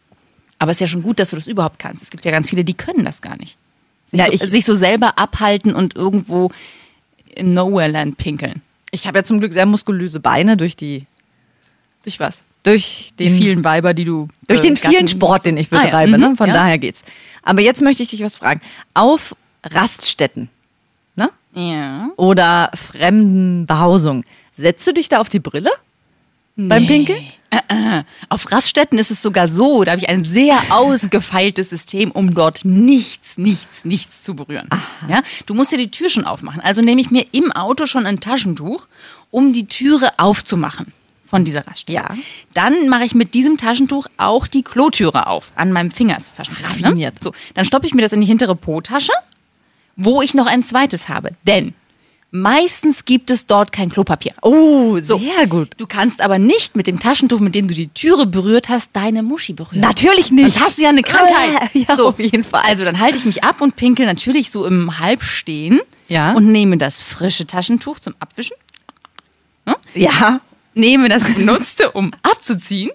Aber 0.59 0.71
es 0.71 0.77
ist 0.77 0.81
ja 0.81 0.87
schon 0.89 1.03
gut, 1.03 1.19
dass 1.19 1.31
du 1.31 1.37
das 1.37 1.47
überhaupt 1.47 1.79
kannst. 1.79 2.03
Es 2.03 2.11
gibt 2.11 2.25
ja 2.25 2.31
ganz 2.31 2.49
viele, 2.51 2.65
die 2.65 2.75
können 2.75 3.05
das 3.05 3.21
gar 3.23 3.37
nicht. 3.37 3.57
Sich, 4.07 4.19
Ja, 4.21 4.27
so, 4.27 4.33
ich- 4.33 4.41
sich 4.41 4.65
so 4.65 4.75
selber 4.75 5.19
abhalten 5.19 5.75
und 5.75 5.95
irgendwo 5.97 6.51
in 7.35 7.55
Nowhere-Land 7.55 8.17
pinkeln. 8.17 8.63
Ich 8.91 9.07
habe 9.07 9.19
ja 9.19 9.25
zum 9.25 9.39
Glück 9.41 9.53
sehr 9.53 9.67
muskulöse 9.67 10.21
Beine 10.21 10.57
durch 10.57 10.77
die, 10.77 11.07
Durch 12.05 12.21
was? 12.21 12.45
Durch 12.65 13.13
Die 13.19 13.31
vielen 13.31 13.63
Weiber, 13.63 13.95
die 13.95 14.05
du. 14.05 14.29
durch 14.49 14.61
äh, 14.61 14.65
den 14.65 14.77
vielen 14.77 15.07
Sport, 15.07 15.47
den 15.47 15.57
ich 15.57 15.69
betreibe. 15.69 15.97
Ah, 15.97 16.03
ja. 16.07 16.19
ne? 16.19 16.29
Mhm, 16.31 16.37
Von 16.37 16.49
ja. 16.49 16.55
daher 16.55 16.79
geht's. 16.79 17.05
Aber 17.43 17.61
jetzt 17.61 17.81
möchte 17.83 18.03
ich 18.03 18.11
dich 18.11 18.23
was 18.23 18.37
fragen. 18.37 18.61
Auf 18.95 19.37
Raststätten 19.63 20.49
ne? 21.15 21.31
Ja. 21.55 22.09
oder 22.17 22.71
fremden 22.75 23.67
Behausungen, 23.67 24.25
setzt 24.51 24.87
du 24.87 24.93
dich 24.93 25.09
da 25.09 25.21
auf 25.21 25.29
die 25.29 25.41
Brille 25.41 25.71
beim 26.57 26.87
Pinkeln? 26.87 27.25
Auf 28.31 28.51
Raststätten 28.51 28.99
ist 28.99 29.13
es 29.13 29.23
sogar 29.23 29.47
so, 29.47 29.85
da 29.85 29.93
habe 29.93 30.01
ich 30.01 30.09
ein 30.09 30.25
sehr 30.25 30.59
ausgefeiltes 30.71 31.71
System, 31.71 32.11
um 32.11 32.35
dort 32.35 32.65
nichts, 32.65 33.39
nichts, 33.39 33.85
nichts 33.85 34.23
zu 34.23 34.35
berühren. 34.35 34.69
Ja, 35.09 35.23
du 35.47 35.55
musst 35.55 35.71
ja 35.71 35.79
die 35.79 35.91
Tür 35.91 36.11
schon 36.11 36.25
aufmachen. 36.25 36.61
Also 36.63 36.83
nehme 36.83 37.01
ich 37.01 37.11
mir 37.11 37.25
im 37.31 37.53
Auto 37.53 37.87
schon 37.87 38.07
ein 38.07 38.21
Taschentuch, 38.21 38.89
um 39.31 39.53
die 39.53 39.67
Türe 39.67 40.19
aufzumachen 40.19 40.93
von 41.35 41.45
dieser 41.45 41.67
Raststätte. 41.67 41.93
Ja. 42.01 42.17
Dann 42.55 42.89
mache 42.89 43.05
ich 43.05 43.15
mit 43.17 43.35
diesem 43.35 43.57
Taschentuch 43.57 44.07
auch 44.19 44.47
die 44.47 44.63
Klotüre 44.63 45.27
auf. 45.27 45.51
An 45.57 45.73
meinem 45.73 45.91
Finger 45.91 46.17
ist 46.17 46.29
das 46.29 46.47
Taschentuch. 46.47 46.95
Ne? 46.95 47.13
So, 47.21 47.33
dann 47.55 47.65
stoppe 47.65 47.87
ich 47.87 47.95
mir 47.95 48.03
das 48.03 48.13
in 48.13 48.21
die 48.21 48.27
hintere 48.29 48.55
Po-Tasche, 48.55 49.11
wo 49.97 50.23
ich 50.23 50.33
noch 50.35 50.47
ein 50.47 50.63
zweites 50.63 51.09
habe. 51.09 51.31
Denn 51.45 51.75
meistens 52.31 53.05
gibt 53.05 53.31
es 53.31 53.49
dort 53.49 53.73
kein 53.73 53.91
Klopapier. 53.91 54.33
Oh, 54.43 54.99
So. 55.03 55.19
sehr 55.19 55.49
gut. 55.49 55.71
Du 55.77 55.87
kannst 55.89 56.21
aber 56.21 56.39
nicht 56.39 56.77
mit 56.77 56.87
dem 56.87 57.01
Taschentuch, 57.01 57.41
mit 57.41 57.57
dem 57.57 57.67
du 57.67 57.75
die 57.75 57.89
Türe 57.89 58.27
berührt 58.27 58.69
hast, 58.69 58.91
deine 58.95 59.25
Muschi 59.25 59.55
berühren. 59.55 59.81
Natürlich 59.81 60.31
nicht. 60.31 60.53
Sonst 60.53 60.65
hast 60.65 60.79
du 60.79 60.83
ja 60.83 60.91
eine 60.91 61.03
Krankheit. 61.03 61.71
Ja, 61.75 61.95
auf 61.97 62.21
jeden 62.21 62.45
Fall. 62.45 62.63
Also 62.65 62.85
dann 62.85 63.01
halte 63.01 63.19
ich 63.19 63.25
mich 63.25 63.43
ab 63.43 63.61
und 63.61 63.75
pinkel 63.75 64.07
natürlich 64.07 64.53
so 64.53 64.67
im 64.67 65.01
Halbstehen 65.01 65.81
Ja. 66.09 66.33
und 66.35 66.53
nehme 66.53 66.77
das 66.79 67.03
frische 67.03 67.45
Taschentuch 67.45 67.99
zum 67.99 68.15
Abwischen, 68.21 68.57
Ja. 69.95 70.41
Nehme 70.75 71.09
das 71.09 71.25
benutzte, 71.35 71.91
um 71.93 72.13
abzuziehen 72.23 72.91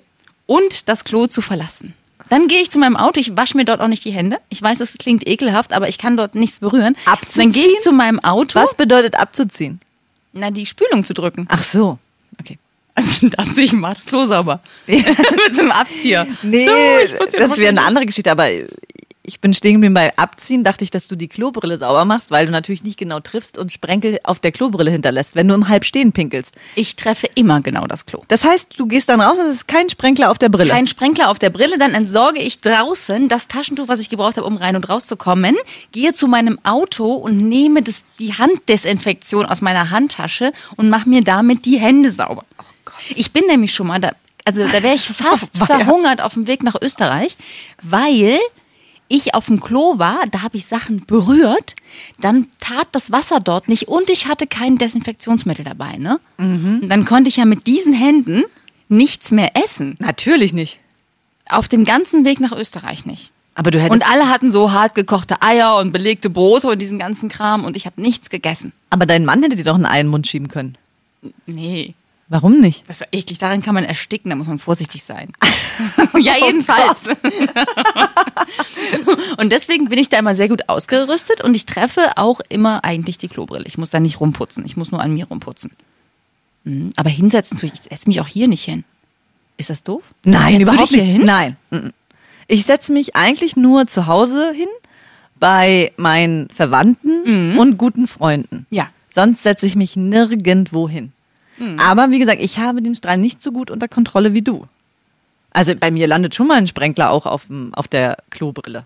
und 0.45 0.87
das 0.89 1.03
Klo 1.03 1.27
zu 1.27 1.41
verlassen. 1.41 1.93
Dann 2.29 2.47
gehe 2.47 2.61
ich 2.61 2.69
zu 2.69 2.77
meinem 2.77 2.95
Auto, 2.95 3.19
ich 3.19 3.35
wasche 3.35 3.57
mir 3.57 3.65
dort 3.65 3.81
auch 3.81 3.87
nicht 3.87 4.05
die 4.05 4.11
Hände. 4.11 4.37
Ich 4.49 4.61
weiß, 4.61 4.79
es 4.81 4.97
klingt 4.99 5.27
ekelhaft, 5.27 5.73
aber 5.73 5.87
ich 5.89 5.97
kann 5.97 6.15
dort 6.15 6.35
nichts 6.35 6.59
berühren. 6.59 6.95
Abzuziehen? 7.05 7.51
Dann 7.51 7.61
gehe 7.61 7.71
ich 7.71 7.79
zu 7.79 7.91
meinem 7.91 8.19
Auto, 8.19 8.59
Was 8.59 8.75
bedeutet 8.75 9.15
abzuziehen? 9.15 9.79
na 10.31 10.51
die 10.51 10.67
Spülung 10.67 11.03
zu 11.03 11.13
drücken. 11.15 11.47
Ach 11.49 11.63
so. 11.63 11.97
Okay. 12.39 12.59
Also 12.93 13.27
dann 13.35 13.51
sehe 13.53 13.65
ich 13.65 13.73
mal 13.73 13.93
das 13.95 14.05
Klo 14.05 14.25
sauber. 14.25 14.59
Mit 14.87 15.05
so 15.55 15.61
einem 15.61 15.71
Abzieher. 15.71 16.27
Nee, 16.43 16.67
So, 17.07 17.37
das 17.37 17.57
wäre 17.57 17.69
eine 17.69 17.81
andere 17.81 18.05
Geschichte, 18.05 18.29
aber 18.31 18.47
ich 19.29 19.41
bin 19.41 19.53
stehen 19.53 19.73
geblieben 19.73 19.93
bei 19.93 20.17
Abziehen, 20.17 20.63
dachte 20.63 20.83
ich, 20.83 20.89
dass 20.89 21.07
du 21.07 21.15
die 21.15 21.27
Klobrille 21.27 21.77
sauber 21.77 22.03
machst, 22.03 22.31
weil 22.31 22.47
du 22.47 22.51
natürlich 22.51 22.81
nicht 22.81 22.97
genau 22.97 23.19
triffst 23.19 23.59
und 23.59 23.71
Sprenkel 23.71 24.19
auf 24.23 24.39
der 24.39 24.51
Klobrille 24.51 24.89
hinterlässt, 24.89 25.35
wenn 25.35 25.47
du 25.47 25.53
im 25.53 25.69
Halbstehen 25.69 26.11
pinkelst. 26.13 26.55
Ich 26.73 26.95
treffe 26.95 27.29
immer 27.35 27.61
genau 27.61 27.85
das 27.85 28.07
Klo. 28.07 28.23
Das 28.27 28.43
heißt, 28.43 28.79
du 28.79 28.87
gehst 28.87 29.07
dann 29.07 29.21
raus 29.21 29.37
und 29.37 29.45
es 29.45 29.57
ist 29.57 29.67
kein 29.67 29.87
Sprenkler 29.87 30.31
auf 30.31 30.39
der 30.39 30.49
Brille. 30.49 30.71
Kein 30.71 30.87
Sprenkler 30.87 31.29
auf 31.29 31.37
der 31.37 31.51
Brille, 31.51 31.77
dann 31.77 31.93
entsorge 31.93 32.39
ich 32.39 32.59
draußen 32.59 33.27
das 33.29 33.47
Taschentuch, 33.47 33.87
was 33.87 33.99
ich 33.99 34.09
gebraucht 34.09 34.37
habe, 34.37 34.47
um 34.47 34.57
rein 34.57 34.75
und 34.75 34.89
rauszukommen, 34.89 35.55
gehe 35.91 36.11
zu 36.11 36.27
meinem 36.27 36.57
Auto 36.63 37.13
und 37.13 37.37
nehme 37.37 37.83
das, 37.83 38.05
die 38.19 38.33
Handdesinfektion 38.33 39.45
aus 39.45 39.61
meiner 39.61 39.91
Handtasche 39.91 40.53
und 40.75 40.89
mache 40.89 41.07
mir 41.07 41.23
damit 41.23 41.65
die 41.65 41.77
Hände 41.79 42.11
sauber. 42.11 42.45
Ich 43.13 43.31
bin 43.31 43.45
nämlich 43.45 43.75
schon 43.75 43.85
mal 43.85 43.99
da, 43.99 44.13
also 44.43 44.63
da 44.63 44.81
wäre 44.81 44.95
ich 44.95 45.03
fast 45.07 45.59
Weia. 45.59 45.67
verhungert 45.67 46.19
auf 46.19 46.33
dem 46.33 46.47
Weg 46.47 46.63
nach 46.63 46.75
Österreich, 46.81 47.37
weil 47.83 48.39
ich 49.09 49.33
auf 49.35 49.47
dem 49.47 49.59
Klo 49.59 49.97
war, 49.97 50.21
da 50.31 50.41
habe 50.43 50.55
ich 50.55 50.65
Sachen 50.65 51.05
berührt, 51.05 51.75
dann 52.21 52.47
tat 52.59 52.87
das 52.93 53.11
Wasser 53.11 53.39
dort 53.39 53.67
nicht 53.67 53.87
und 53.89 54.09
ich 54.09 54.27
hatte 54.27 54.47
kein 54.47 54.77
Desinfektionsmittel 54.77 55.65
dabei, 55.65 55.97
ne? 55.97 56.19
Und 56.37 56.87
dann 56.87 57.03
konnte 57.03 57.27
ich 57.27 57.37
ja 57.37 57.45
mit 57.45 57.67
diesen 57.67 57.93
Händen 57.93 58.43
nichts 58.87 59.31
mehr 59.31 59.51
essen. 59.61 59.97
Natürlich 59.99 60.53
nicht. 60.53 60.79
Auf 61.49 61.67
dem 61.67 61.83
ganzen 61.83 62.23
Weg 62.23 62.39
nach 62.39 62.51
Österreich 62.53 63.05
nicht. 63.05 63.31
Aber 63.55 63.71
du 63.71 63.81
hättest. 63.81 64.01
Und 64.01 64.09
alle 64.09 64.29
hatten 64.29 64.51
so 64.51 64.71
hart 64.71 64.95
gekochte 64.95 65.41
Eier 65.41 65.77
und 65.77 65.91
belegte 65.91 66.29
Brote 66.29 66.67
und 66.69 66.79
diesen 66.79 66.97
ganzen 66.99 67.27
Kram 67.27 67.65
und 67.65 67.75
ich 67.75 67.85
habe 67.85 68.01
nichts 68.01 68.29
gegessen. 68.29 68.71
aber 68.89 69.05
dein 69.05 69.25
Mann 69.25 69.43
hätte 69.43 69.55
dir 69.57 69.65
doch 69.65 69.75
einen 69.75 69.85
Ei 69.85 69.99
in 69.99 70.07
den 70.07 70.11
Mund 70.11 70.27
schieben 70.27 70.47
können. 70.47 70.77
Nee, 71.45 71.93
Warum 72.31 72.59
nicht? 72.59 72.83
das 72.87 73.01
ist 73.01 73.07
eklig. 73.11 73.39
Daran 73.39 73.63
kann 73.63 73.73
man 73.73 73.83
ersticken, 73.83 74.29
da 74.29 74.35
muss 74.35 74.47
man 74.47 74.59
vorsichtig 74.59 75.03
sein. 75.03 75.31
ja, 76.19 76.33
jedenfalls. 76.45 77.07
und 79.37 79.51
deswegen 79.51 79.89
bin 79.89 79.97
ich 79.97 80.09
da 80.09 80.19
immer 80.19 80.35
sehr 80.35 80.47
gut 80.47 80.69
ausgerüstet 80.69 81.41
und 81.41 81.55
ich 81.55 81.65
treffe 81.65 82.11
auch 82.17 82.39
immer 82.49 82.83
eigentlich 82.83 83.17
die 83.17 83.29
Klobrille. 83.29 83.65
Ich 83.65 83.79
muss 83.79 83.89
da 83.89 83.99
nicht 83.99 84.19
rumputzen. 84.19 84.63
Ich 84.65 84.77
muss 84.77 84.91
nur 84.91 85.01
an 85.01 85.13
mir 85.13 85.25
rumputzen. 85.25 85.71
Mhm. 86.65 86.91
Aber 86.95 87.09
hinsetzen 87.09 87.57
tue 87.57 87.67
ich. 87.67 87.73
Ich 87.73 87.81
setze 87.81 88.07
mich 88.07 88.21
auch 88.21 88.27
hier 88.27 88.47
nicht 88.47 88.63
hin. 88.63 88.83
Ist 89.57 89.71
das 89.71 89.83
doof? 89.83 90.03
Nein, 90.23 90.59
Setzt 90.59 90.71
überhaupt 90.71 90.91
nicht. 90.91 91.03
hin? 91.03 91.25
Nein. 91.25 91.57
Mhm. 91.71 91.93
Ich 92.47 92.65
setze 92.65 92.93
mich 92.93 93.15
eigentlich 93.15 93.55
nur 93.55 93.87
zu 93.87 94.05
Hause 94.07 94.53
hin 94.55 94.67
bei 95.39 95.91
meinen 95.97 96.49
Verwandten 96.49 97.57
und 97.57 97.77
guten 97.77 98.07
Freunden. 98.07 98.67
Ja. 98.69 98.89
Sonst 99.09 99.41
setze 99.41 99.65
ich 99.65 99.75
mich 99.75 99.95
nirgendwo 99.95 100.87
hin. 100.87 101.11
Aber 101.79 102.11
wie 102.11 102.19
gesagt, 102.19 102.41
ich 102.41 102.57
habe 102.59 102.81
den 102.81 102.95
Strahl 102.95 103.17
nicht 103.17 103.41
so 103.43 103.51
gut 103.51 103.69
unter 103.71 103.87
Kontrolle 103.87 104.33
wie 104.33 104.41
du. 104.41 104.65
Also 105.51 105.75
bei 105.75 105.91
mir 105.91 106.07
landet 106.07 106.35
schon 106.35 106.47
mal 106.47 106.57
ein 106.57 106.67
Sprenkler 106.67 107.09
auch 107.11 107.25
auf, 107.25 107.47
auf 107.73 107.87
der 107.87 108.17
Klobrille. 108.29 108.83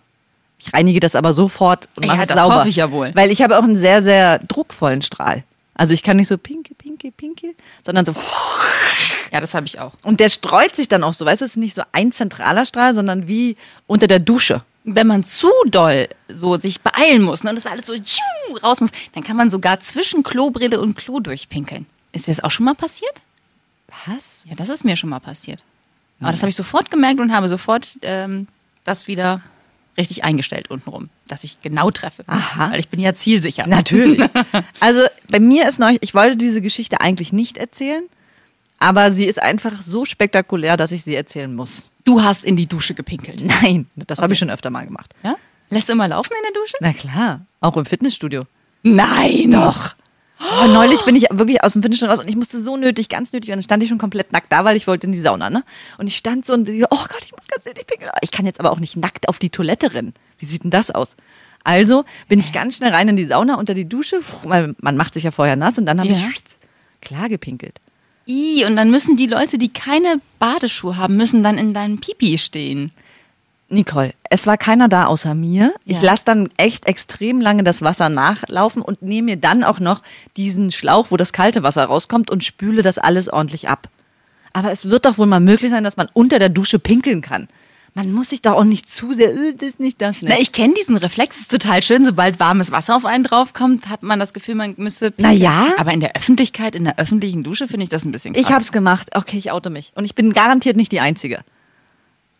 Ich 0.59 0.73
reinige 0.73 0.99
das 1.01 1.15
aber 1.15 1.33
sofort 1.33 1.89
und 1.97 2.05
Ja, 2.05 2.13
mache 2.13 2.21
es 2.23 2.27
das 2.29 2.39
sauber. 2.39 2.55
hoffe 2.59 2.69
ich 2.69 2.77
ja 2.77 2.89
wohl. 2.91 3.11
Weil 3.15 3.31
ich 3.31 3.41
habe 3.41 3.57
auch 3.59 3.63
einen 3.63 3.75
sehr, 3.75 4.01
sehr 4.01 4.39
druckvollen 4.39 5.01
Strahl. 5.01 5.43
Also 5.75 5.93
ich 5.93 6.03
kann 6.03 6.17
nicht 6.17 6.27
so 6.27 6.37
pinke, 6.37 6.73
pinke, 6.75 7.11
pinke, 7.11 7.47
sondern 7.83 8.05
so 8.05 8.13
Ja, 9.31 9.39
das 9.41 9.53
habe 9.55 9.65
ich 9.65 9.79
auch. 9.79 9.91
und 10.03 10.19
der 10.19 10.29
streut 10.29 10.75
sich 10.75 10.87
dann 10.87 11.03
auch 11.03 11.13
so, 11.13 11.25
weißt 11.25 11.41
du, 11.41 11.45
es 11.45 11.51
ist 11.51 11.57
nicht 11.57 11.75
so 11.75 11.81
ein 11.91 12.11
zentraler 12.11 12.65
Strahl, 12.65 12.93
sondern 12.93 13.27
wie 13.27 13.57
unter 13.87 14.07
der 14.07 14.19
Dusche. 14.19 14.61
Wenn 14.85 15.07
man 15.07 15.23
zu 15.23 15.49
doll 15.67 16.07
so 16.29 16.55
sich 16.57 16.81
beeilen 16.81 17.23
muss 17.23 17.43
ne, 17.43 17.49
und 17.49 17.55
das 17.55 17.65
alles 17.65 17.87
so 17.87 17.93
raus 18.61 18.79
muss, 18.81 18.91
dann 19.13 19.23
kann 19.23 19.35
man 19.37 19.49
sogar 19.49 19.79
zwischen 19.79 20.23
Klobrille 20.23 20.79
und 20.79 20.95
Klo 20.95 21.19
durchpinkeln. 21.19 21.85
Ist 22.13 22.27
dir 22.27 22.31
das 22.31 22.43
auch 22.43 22.51
schon 22.51 22.65
mal 22.65 22.75
passiert? 22.75 23.21
Was? 24.05 24.39
Ja, 24.45 24.55
das 24.55 24.69
ist 24.69 24.85
mir 24.85 24.95
schon 24.95 25.09
mal 25.09 25.19
passiert. 25.19 25.63
Aber 26.21 26.31
das 26.31 26.41
habe 26.41 26.49
ich 26.49 26.55
sofort 26.55 26.89
gemerkt 26.89 27.19
und 27.19 27.33
habe 27.33 27.49
sofort 27.49 27.97
ähm, 28.01 28.47
das 28.85 29.07
wieder 29.07 29.41
richtig 29.97 30.23
eingestellt 30.23 30.69
untenrum, 30.71 31.09
dass 31.27 31.43
ich 31.43 31.61
genau 31.61 31.91
treffe. 31.91 32.23
Aha. 32.27 32.71
Weil 32.71 32.79
ich 32.79 32.89
bin 32.89 32.99
ja 32.99 33.13
zielsicher. 33.13 33.67
Natürlich. 33.67 34.19
Also 34.79 35.01
bei 35.29 35.39
mir 35.39 35.67
ist 35.67 35.79
neu, 35.79 35.97
ich 36.01 36.13
wollte 36.13 36.35
diese 36.35 36.61
Geschichte 36.61 36.99
eigentlich 36.99 37.31
nicht 37.31 37.57
erzählen, 37.57 38.03
aber 38.79 39.11
sie 39.11 39.25
ist 39.25 39.41
einfach 39.41 39.81
so 39.81 40.03
spektakulär, 40.05 40.77
dass 40.77 40.91
ich 40.91 41.03
sie 41.03 41.15
erzählen 41.15 41.53
muss. 41.53 41.93
Du 42.03 42.21
hast 42.21 42.43
in 42.43 42.55
die 42.57 42.67
Dusche 42.67 42.93
gepinkelt. 42.93 43.41
Nein, 43.41 43.87
das 43.95 44.21
habe 44.21 44.33
ich 44.33 44.39
schon 44.39 44.49
öfter 44.49 44.69
mal 44.69 44.85
gemacht. 44.85 45.13
Ja? 45.23 45.35
Lässt 45.69 45.87
du 45.87 45.93
immer 45.93 46.07
laufen 46.07 46.33
in 46.37 46.53
der 46.53 46.61
Dusche? 46.61 46.75
Na 46.81 46.93
klar, 46.93 47.45
auch 47.61 47.77
im 47.77 47.85
Fitnessstudio. 47.85 48.43
Nein. 48.83 49.51
Doch. 49.51 49.95
Oh, 50.39 50.67
neulich 50.67 51.01
bin 51.05 51.15
ich 51.15 51.27
wirklich 51.31 51.63
aus 51.63 51.73
dem 51.73 51.81
Fitnessstudio 51.81 52.11
raus 52.11 52.19
und 52.19 52.27
ich 52.29 52.35
musste 52.35 52.61
so 52.61 52.75
nötig, 52.75 53.07
ganz 53.07 53.31
nötig 53.31 53.49
und 53.51 53.57
dann 53.57 53.63
stand 53.63 53.83
ich 53.83 53.89
schon 53.89 53.97
komplett 53.97 54.31
nackt 54.33 54.51
da, 54.51 54.65
weil 54.65 54.75
ich 54.75 54.87
wollte 54.87 55.07
in 55.07 55.13
die 55.13 55.19
Sauna, 55.19 55.49
ne? 55.49 55.63
Und 55.97 56.07
ich 56.07 56.15
stand 56.17 56.45
so 56.45 56.53
und 56.53 56.67
oh 56.69 56.87
Gott, 56.89 57.21
ich 57.25 57.31
muss 57.31 57.47
ganz 57.47 57.65
nötig 57.65 57.87
pinkeln. 57.87 58.11
Ich 58.21 58.31
kann 58.31 58.45
jetzt 58.45 58.59
aber 58.59 58.71
auch 58.71 58.79
nicht 58.79 58.97
nackt 58.97 59.29
auf 59.29 59.39
die 59.39 59.49
Toilette 59.49 59.93
rennen. 59.93 60.13
Wie 60.39 60.45
sieht 60.45 60.63
denn 60.63 60.71
das 60.71 60.91
aus? 60.91 61.15
Also 61.63 62.03
bin 62.27 62.39
ich 62.39 62.51
ganz 62.51 62.75
schnell 62.77 62.91
rein 62.91 63.07
in 63.07 63.15
die 63.15 63.25
Sauna, 63.25 63.55
unter 63.55 63.73
die 63.73 63.87
Dusche, 63.87 64.19
weil 64.43 64.75
man 64.81 64.97
macht 64.97 65.13
sich 65.13 65.23
ja 65.23 65.31
vorher 65.31 65.55
nass 65.55 65.77
und 65.77 65.85
dann 65.85 65.99
habe 65.99 66.09
Ja. 66.09 66.17
ich 66.17 66.43
klar 67.01 67.29
gepinkelt. 67.29 67.79
I, 68.27 68.63
und 68.65 68.75
dann 68.75 68.89
müssen 68.91 69.15
die 69.17 69.27
Leute, 69.27 69.57
die 69.57 69.71
keine 69.71 70.19
Badeschuhe 70.39 70.97
haben, 70.97 71.15
müssen 71.17 71.43
dann 71.43 71.57
in 71.57 71.73
deinem 71.73 71.99
Pipi 71.99 72.37
stehen. 72.37 72.91
Nicole, 73.73 74.13
es 74.29 74.47
war 74.47 74.57
keiner 74.57 74.87
da 74.87 75.05
außer 75.05 75.33
mir. 75.35 75.73
Ich 75.85 75.97
Ja. 75.97 76.03
lasse 76.11 76.25
dann 76.25 76.49
echt 76.57 76.85
extrem 76.87 77.41
lange 77.41 77.63
das 77.63 77.81
Wasser 77.81 78.09
nachlaufen 78.09 78.81
und 78.81 79.01
nehme 79.01 79.31
mir 79.31 79.37
dann 79.37 79.63
auch 79.63 79.79
noch 79.79 80.01
diesen 80.37 80.71
Schlauch, 80.71 81.07
wo 81.09 81.17
das 81.17 81.33
kalte 81.33 81.63
Wasser 81.63 81.85
rauskommt 81.85 82.29
und 82.31 82.43
spüle 82.43 82.81
das 82.81 82.97
alles 82.97 83.29
ordentlich 83.29 83.69
ab. 83.69 83.89
Aber 84.53 84.71
es 84.71 84.89
wird 84.89 85.05
doch 85.05 85.17
wohl 85.17 85.25
mal 85.25 85.39
möglich 85.39 85.71
sein, 85.71 85.83
dass 85.83 85.97
man 85.97 86.07
unter 86.13 86.39
der 86.39 86.49
Dusche 86.49 86.77
pinkeln 86.79 87.21
kann. 87.21 87.47
Man 87.95 88.11
muss 88.11 88.29
sich 88.29 88.41
doch 88.41 88.53
auch 88.53 88.63
nicht 88.63 88.89
zu 88.89 89.13
sehr, 89.13 89.31
äh, 89.35 89.53
das 89.53 89.77
nicht, 89.77 90.01
das 90.01 90.21
nicht. 90.23 90.31
Na, 90.33 90.39
ich 90.41 90.51
kenne 90.51 90.73
diesen 90.73 90.97
Reflex, 90.97 91.39
ist 91.39 91.51
total 91.51 91.83
schön. 91.83 92.03
Sobald 92.03 92.39
warmes 92.39 92.71
Wasser 92.71 92.95
auf 92.95 93.05
einen 93.05 93.23
draufkommt, 93.23 93.87
hat 93.87 94.01
man 94.01 94.19
das 94.19 94.33
Gefühl, 94.33 94.55
man 94.55 94.73
müsste. 94.77 95.11
pinkeln. 95.11 95.37
Na 95.39 95.43
ja. 95.43 95.73
Aber 95.77 95.93
in 95.93 95.99
der 95.99 96.15
Öffentlichkeit, 96.15 96.73
in 96.73 96.85
der 96.85 96.97
öffentlichen 96.97 97.43
Dusche 97.43 97.67
finde 97.67 97.83
ich 97.83 97.89
das 97.89 98.03
ein 98.03 98.11
bisschen 98.11 98.33
krass. 98.33 98.43
ich 98.47 98.51
hab's 98.51 98.71
gemacht. 98.71 99.09
Okay, 99.15 99.37
ich 99.37 99.51
oute 99.51 99.69
mich. 99.69 99.91
Und 99.95 100.05
ich 100.05 100.15
bin 100.15 100.33
garantiert 100.33 100.75
nicht 100.75 100.91
die 100.91 101.01
Einzige. 101.01 101.41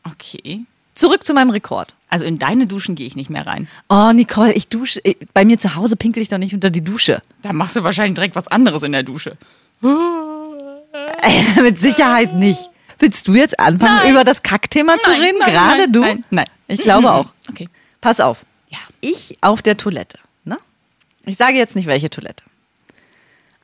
Okay. 0.03 0.65
Zurück 0.95 1.23
zu 1.23 1.33
meinem 1.33 1.50
Rekord. 1.50 1.93
Also 2.09 2.25
in 2.25 2.38
deine 2.38 2.65
Duschen 2.67 2.93
gehe 2.95 3.07
ich 3.07 3.15
nicht 3.15 3.29
mehr 3.31 3.47
rein. 3.47 3.67
Oh, 3.89 4.12
Nicole, 4.13 4.53
ich 4.53 4.67
dusche, 4.67 5.01
bei 5.33 5.43
mir 5.45 5.57
zu 5.57 5.73
Hause 5.75 5.95
pinkel 5.95 6.21
ich 6.21 6.29
doch 6.29 6.38
nicht 6.38 6.53
unter 6.53 6.69
die 6.69 6.83
Dusche. 6.83 7.21
Da 7.41 7.51
machst 7.53 7.75
du 7.75 7.83
wahrscheinlich 7.83 8.13
direkt 8.15 8.35
was 8.35 8.47
anderes 8.47 8.83
in 8.83 8.91
der 8.91 9.01
Dusche. 9.03 9.35
Mit 11.62 11.79
Sicherheit 11.79 12.35
nicht. 12.35 12.69
Willst 13.00 13.27
du 13.27 13.33
jetzt 13.33 13.59
anfangen, 13.59 13.97
Nein. 14.03 14.12
über 14.12 14.23
das 14.23 14.43
Kackthema 14.43 14.97
zu 15.00 15.09
Nein, 15.09 15.21
reden? 15.21 15.38
nein, 15.39 15.51
Gerade 15.51 15.91
du? 15.91 16.01
nein, 16.01 16.23
nein. 16.29 16.45
Ich 16.67 16.79
glaube 16.81 17.12
auch. 17.12 17.31
Okay. 17.50 17.67
Pass 18.00 18.19
auf. 18.21 18.45
Ja. 18.69 18.77
Ich 19.01 19.38
auf 19.41 19.62
der 19.62 19.75
Toilette. 19.77 20.17
Ne? 20.45 20.57
Ich 21.25 21.35
sage 21.38 21.57
jetzt 21.57 21.75
nicht, 21.75 21.88
welche 21.88 22.09
Toilette. 22.09 22.43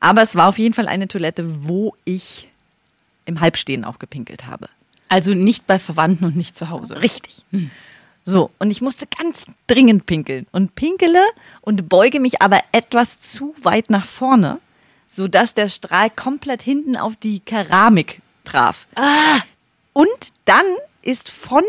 Aber 0.00 0.22
es 0.22 0.34
war 0.36 0.48
auf 0.48 0.58
jeden 0.58 0.74
Fall 0.74 0.86
eine 0.86 1.08
Toilette, 1.08 1.64
wo 1.66 1.94
ich 2.04 2.48
im 3.24 3.40
Halbstehen 3.40 3.84
auch 3.84 3.98
gepinkelt 3.98 4.46
habe. 4.46 4.68
Also 5.10 5.34
nicht 5.34 5.66
bei 5.66 5.78
Verwandten 5.78 6.24
und 6.24 6.36
nicht 6.36 6.56
zu 6.56 6.70
Hause. 6.70 7.02
Richtig. 7.02 7.44
So, 8.24 8.50
und 8.58 8.70
ich 8.70 8.80
musste 8.80 9.06
ganz 9.06 9.46
dringend 9.66 10.06
pinkeln 10.06 10.46
und 10.52 10.74
pinkele 10.74 11.22
und 11.60 11.88
beuge 11.88 12.20
mich 12.20 12.40
aber 12.40 12.60
etwas 12.72 13.20
zu 13.20 13.54
weit 13.60 13.90
nach 13.90 14.06
vorne, 14.06 14.60
sodass 15.08 15.52
der 15.52 15.68
Strahl 15.68 16.10
komplett 16.10 16.62
hinten 16.62 16.96
auf 16.96 17.16
die 17.16 17.40
Keramik 17.40 18.22
traf. 18.44 18.86
Und 19.92 20.08
dann 20.44 20.64
ist 21.02 21.30
von 21.30 21.64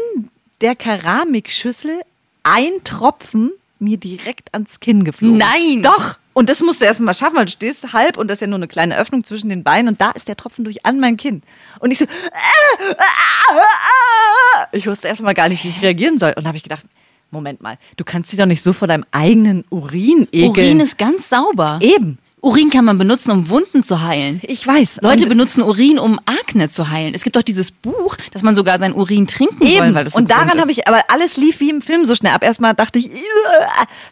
der 0.61 0.75
Keramikschüssel 0.75 2.01
ein 2.43 2.83
Tropfen 2.83 3.51
mir 3.79 3.97
direkt 3.97 4.53
ans 4.53 4.79
Kinn 4.79 5.03
geflogen. 5.03 5.37
Nein! 5.37 5.81
Doch! 5.81 6.17
Und 6.33 6.49
das 6.49 6.61
musst 6.61 6.81
du 6.81 6.85
erst 6.85 6.99
mal 7.01 7.13
schaffen, 7.13 7.35
weil 7.35 7.45
du 7.45 7.51
stehst 7.51 7.91
halb 7.93 8.17
und 8.17 8.29
das 8.29 8.37
ist 8.37 8.41
ja 8.41 8.47
nur 8.47 8.57
eine 8.57 8.67
kleine 8.67 8.97
Öffnung 8.97 9.23
zwischen 9.23 9.49
den 9.49 9.63
Beinen 9.63 9.89
und 9.89 9.99
da 9.99 10.11
ist 10.11 10.27
der 10.27 10.37
Tropfen 10.37 10.63
durch 10.63 10.85
an 10.85 10.99
mein 10.99 11.17
Kinn. 11.17 11.41
Und 11.79 11.91
ich 11.91 11.97
so, 11.97 12.05
äh, 12.05 12.07
äh, 12.07 12.91
äh, 12.91 13.57
äh. 13.57 14.77
ich 14.77 14.87
wusste 14.87 15.09
erst 15.09 15.21
mal 15.21 15.33
gar 15.33 15.49
nicht, 15.49 15.63
wie 15.63 15.69
ich 15.69 15.81
reagieren 15.81 16.19
soll. 16.19 16.33
Und 16.35 16.43
da 16.43 16.47
habe 16.47 16.57
ich 16.57 16.63
gedacht, 16.63 16.85
Moment 17.31 17.61
mal, 17.61 17.77
du 17.97 18.03
kannst 18.03 18.31
dich 18.31 18.39
doch 18.39 18.45
nicht 18.45 18.61
so 18.61 18.73
vor 18.73 18.87
deinem 18.87 19.05
eigenen 19.11 19.65
Urin 19.69 20.27
ekeln. 20.31 20.49
Urin 20.51 20.79
ist 20.79 20.97
ganz 20.97 21.29
sauber. 21.29 21.79
Eben. 21.81 22.17
Urin 22.43 22.71
kann 22.71 22.85
man 22.85 22.97
benutzen, 22.97 23.29
um 23.29 23.49
Wunden 23.49 23.83
zu 23.83 24.01
heilen. 24.01 24.41
Ich 24.43 24.65
weiß. 24.65 24.99
Leute 25.03 25.27
benutzen 25.27 25.61
Urin, 25.61 25.99
um 25.99 26.19
Akne 26.25 26.69
zu 26.69 26.89
heilen. 26.89 27.13
Es 27.13 27.23
gibt 27.23 27.35
doch 27.35 27.43
dieses 27.43 27.69
Buch, 27.71 28.15
dass 28.31 28.41
man 28.41 28.55
sogar 28.55 28.79
sein 28.79 28.93
Urin 28.93 29.27
trinken 29.27 29.59
soll, 29.67 29.75
Eben. 29.85 29.93
weil 29.93 30.05
das 30.05 30.13
so 30.13 30.19
und 30.19 30.31
daran 30.31 30.59
habe 30.59 30.71
ich, 30.71 30.87
aber 30.87 31.03
alles 31.09 31.37
lief 31.37 31.59
wie 31.59 31.69
im 31.69 31.83
Film 31.83 32.07
so 32.07 32.15
schnell 32.15 32.33
ab. 32.33 32.43
Erstmal 32.43 32.73
dachte 32.73 32.97
ich, 32.97 33.11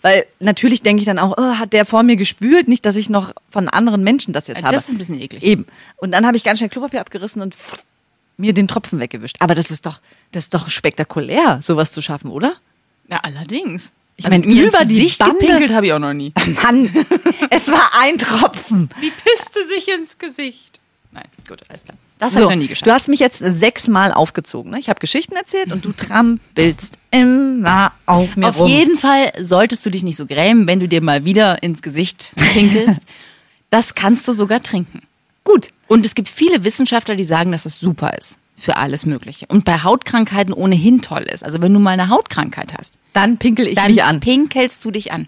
weil 0.03 0.25
natürlich 0.39 0.83
denke 0.83 1.00
ich 1.01 1.05
dann 1.07 1.17
auch, 1.17 1.36
oh, 1.38 1.55
hat 1.57 1.74
der 1.74 1.86
vor 1.88 2.03
mir 2.03 2.17
gespült, 2.17 2.67
nicht, 2.67 2.86
dass 2.86 2.95
ich 2.98 3.09
noch 3.09 3.33
von 3.50 3.67
anderen 3.67 4.03
Menschen 4.03 4.31
das 4.31 4.45
jetzt 4.48 4.59
Ja, 4.59 4.65
habe. 4.65 4.75
das 4.75 4.83
ist 4.86 4.91
ein 4.91 5.00
bisschen 5.00 5.19
eklig. 5.19 5.41
Eben. 5.41 5.65
Und 5.98 6.12
dann 6.12 6.27
habe 6.27 6.38
ich 6.38 6.43
ganz 6.43 6.59
schnell 6.59 6.69
Klopapier 6.69 7.01
abgerissen 7.01 7.41
und 7.41 7.55
mir 8.38 8.53
den 8.53 8.67
Tropfen 8.67 9.00
weggewischt. 9.00 9.38
Aber 9.39 9.55
das 9.55 9.71
ist 9.71 9.88
doch, 9.88 10.01
das 10.33 10.43
ist 10.45 10.53
doch 10.53 10.69
spektakulär, 10.69 11.59
sowas 11.63 11.91
zu 11.91 12.01
schaffen, 12.03 12.29
oder? 12.29 12.53
Ja, 13.09 13.17
allerdings. 13.24 13.91
Ich 14.20 14.26
Also 14.26 14.38
mein, 14.38 14.48
mir 14.50 14.68
über 14.68 14.80
ins 14.82 14.88
die 14.90 14.96
Gesicht 14.96 15.20
Bande- 15.20 15.40
gepinkelt 15.40 15.74
habe 15.74 15.86
ich 15.88 15.94
auch 15.94 16.00
noch 16.00 16.14
nie. 16.14 16.32
Mann, 16.64 16.94
es 17.50 17.68
war 17.70 17.92
ein 18.00 18.18
Tropfen. 18.18 18.90
Die 19.02 19.12
pisste 19.24 19.66
sich 19.68 19.88
ins 19.88 20.18
Gesicht. 20.18 20.80
Nein, 21.12 21.26
gut, 21.48 21.62
alles 21.70 21.84
klar. 21.86 21.98
Das 22.20 22.34
habe 22.36 22.44
So, 22.44 22.50
ich 22.50 22.56
noch 22.56 22.62
nie 22.62 22.68
geschafft. 22.68 22.86
du 22.88 22.92
hast 22.94 23.08
mich 23.08 23.20
jetzt 23.22 23.40
sechsmal 23.40 24.12
aufgezogen. 24.14 24.72
Ne? 24.72 24.80
Ich 24.80 24.90
habe 24.90 25.00
Geschichten 25.00 25.36
erzählt 25.36 25.72
und 25.72 25.86
du 25.86 25.92
trampelst 25.94 26.96
immer 27.12 27.94
auf 28.06 28.36
mir 28.36 28.50
Auf 28.50 28.60
rum. 28.60 28.68
jeden 28.68 28.98
Fall 28.98 29.32
solltest 29.40 29.86
du 29.86 29.90
dich 29.90 30.04
nicht 30.04 30.18
so 30.18 30.26
grämen, 30.26 30.68
wenn 30.68 30.80
du 30.82 30.88
dir 30.88 31.02
mal 31.02 31.24
wieder 31.26 31.64
ins 31.64 31.82
Gesicht 31.82 32.32
pinkelst. 32.36 33.00
das 33.70 33.96
kannst 33.96 34.28
du 34.28 34.34
sogar 34.34 34.62
trinken. 34.62 35.02
Gut. 35.46 35.70
Und 35.88 36.06
es 36.06 36.14
gibt 36.14 36.28
viele 36.30 36.64
Wissenschaftler, 36.66 37.16
die 37.16 37.24
sagen, 37.24 37.52
dass 37.54 37.66
es 37.66 37.80
super 37.80 38.14
ist 38.18 38.38
für 38.60 38.75
alles 38.78 39.06
Mögliche. 39.06 39.46
Und 39.48 39.66
bei 39.66 39.80
Hautkrankheiten 39.80 40.54
ohnehin 40.54 41.01
toll 41.01 41.24
ist. 41.24 41.44
Also 41.44 41.62
wenn 41.62 41.74
du 41.74 41.80
mal 41.80 41.92
eine 41.92 42.10
Hautkrankheit 42.10 42.74
hast, 42.78 42.96
Dann 43.13 43.38
pinkel 43.38 43.68
ich 43.68 43.75
dann 43.75 43.88
mich 43.88 44.04
an. 44.04 44.20
pinkelst 44.20 44.84
du 44.86 44.92
dich 44.92 45.12
an. 45.12 45.28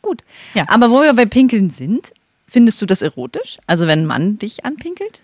Gut. 0.00 0.22
Ja. 0.54 0.64
Aber 0.68 0.90
wo 0.90 1.00
wir 1.02 1.12
bei 1.12 1.26
Pinkeln 1.26 1.70
sind, 1.70 2.12
findest 2.46 2.80
du 2.80 2.86
das 2.86 3.02
erotisch? 3.02 3.58
Also 3.66 3.86
wenn 3.88 4.00
ein 4.02 4.06
Mann 4.06 4.38
dich 4.38 4.64
anpinkelt? 4.64 5.22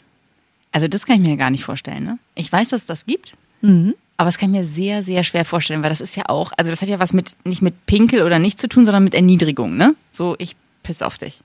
Also 0.73 0.89
das 0.89 1.07
kann 1.07 1.17
ich 1.23 1.23
mir 1.29 1.37
gar 1.37 1.51
nicht 1.51 1.65
vorstellen. 1.65 2.05
Ne? 2.05 2.19
Ich 2.35 2.51
weiß, 2.53 2.71
dass 2.71 2.83
es 2.83 2.87
das 2.87 3.07
gibt, 3.07 3.35
Mhm. 3.63 3.95
aber 4.17 4.29
es 4.29 4.37
kann 4.37 4.51
ich 4.53 4.59
mir 4.59 4.65
sehr, 4.65 5.03
sehr 5.05 5.23
schwer 5.25 5.45
vorstellen, 5.45 5.83
weil 5.83 5.89
das 5.91 6.01
ist 6.03 6.17
ja 6.17 6.25
auch, 6.29 6.53
also 6.59 6.71
das 6.71 6.83
hat 6.83 6.89
ja 6.89 6.99
was 6.99 7.13
mit 7.15 7.37
nicht 7.45 7.63
mit 7.63 7.87
Pinkel 7.87 8.23
oder 8.23 8.39
nicht 8.41 8.61
zu 8.61 8.69
tun, 8.69 8.85
sondern 8.85 9.05
mit 9.05 9.15
Erniedrigung. 9.15 9.77
Ne? 9.77 9.95
So, 10.13 10.35
ich 10.39 10.57
piss 10.83 11.01
auf 11.03 11.17
dich. 11.19 11.41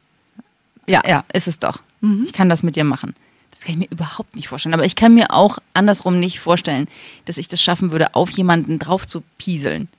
Ja. 0.87 1.03
Ja, 1.07 1.23
ist 1.31 1.47
es 1.47 1.59
doch. 1.59 1.81
Ich 2.23 2.33
kann 2.33 2.49
das 2.49 2.63
mit 2.63 2.75
dir 2.75 2.83
machen. 2.83 3.13
Das 3.51 3.61
kann 3.61 3.73
ich 3.73 3.79
mir 3.79 3.91
überhaupt 3.91 4.35
nicht 4.35 4.47
vorstellen. 4.47 4.73
Aber 4.73 4.85
ich 4.85 4.95
kann 4.95 5.13
mir 5.13 5.31
auch 5.31 5.59
andersrum 5.73 6.19
nicht 6.19 6.39
vorstellen, 6.39 6.87
dass 7.25 7.37
ich 7.37 7.47
das 7.47 7.61
schaffen 7.61 7.91
würde, 7.91 8.15
auf 8.15 8.29
jemanden 8.29 8.79
drauf 8.79 9.05
zu 9.05 9.23
pieseln. 9.37 9.89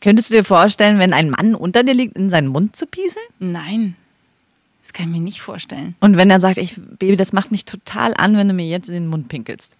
Könntest 0.00 0.30
du 0.30 0.34
dir 0.34 0.44
vorstellen, 0.44 0.98
wenn 0.98 1.12
ein 1.12 1.30
Mann 1.30 1.54
unter 1.54 1.82
dir 1.84 1.94
liegt, 1.94 2.16
in 2.16 2.30
seinen 2.30 2.48
Mund 2.48 2.74
zu 2.74 2.86
pieseln? 2.86 3.26
Nein. 3.38 3.96
Das 4.82 4.92
kann 4.92 5.06
ich 5.06 5.12
mir 5.12 5.20
nicht 5.22 5.42
vorstellen. 5.42 5.94
Und 6.00 6.16
wenn 6.16 6.30
er 6.30 6.40
sagt, 6.40 6.58
ich, 6.58 6.74
Baby, 6.76 7.16
das 7.16 7.32
macht 7.32 7.50
mich 7.50 7.64
total 7.64 8.14
an, 8.16 8.36
wenn 8.36 8.48
du 8.48 8.54
mir 8.54 8.66
jetzt 8.66 8.88
in 8.88 8.94
den 8.94 9.06
Mund 9.08 9.28
pinkelst. 9.28 9.72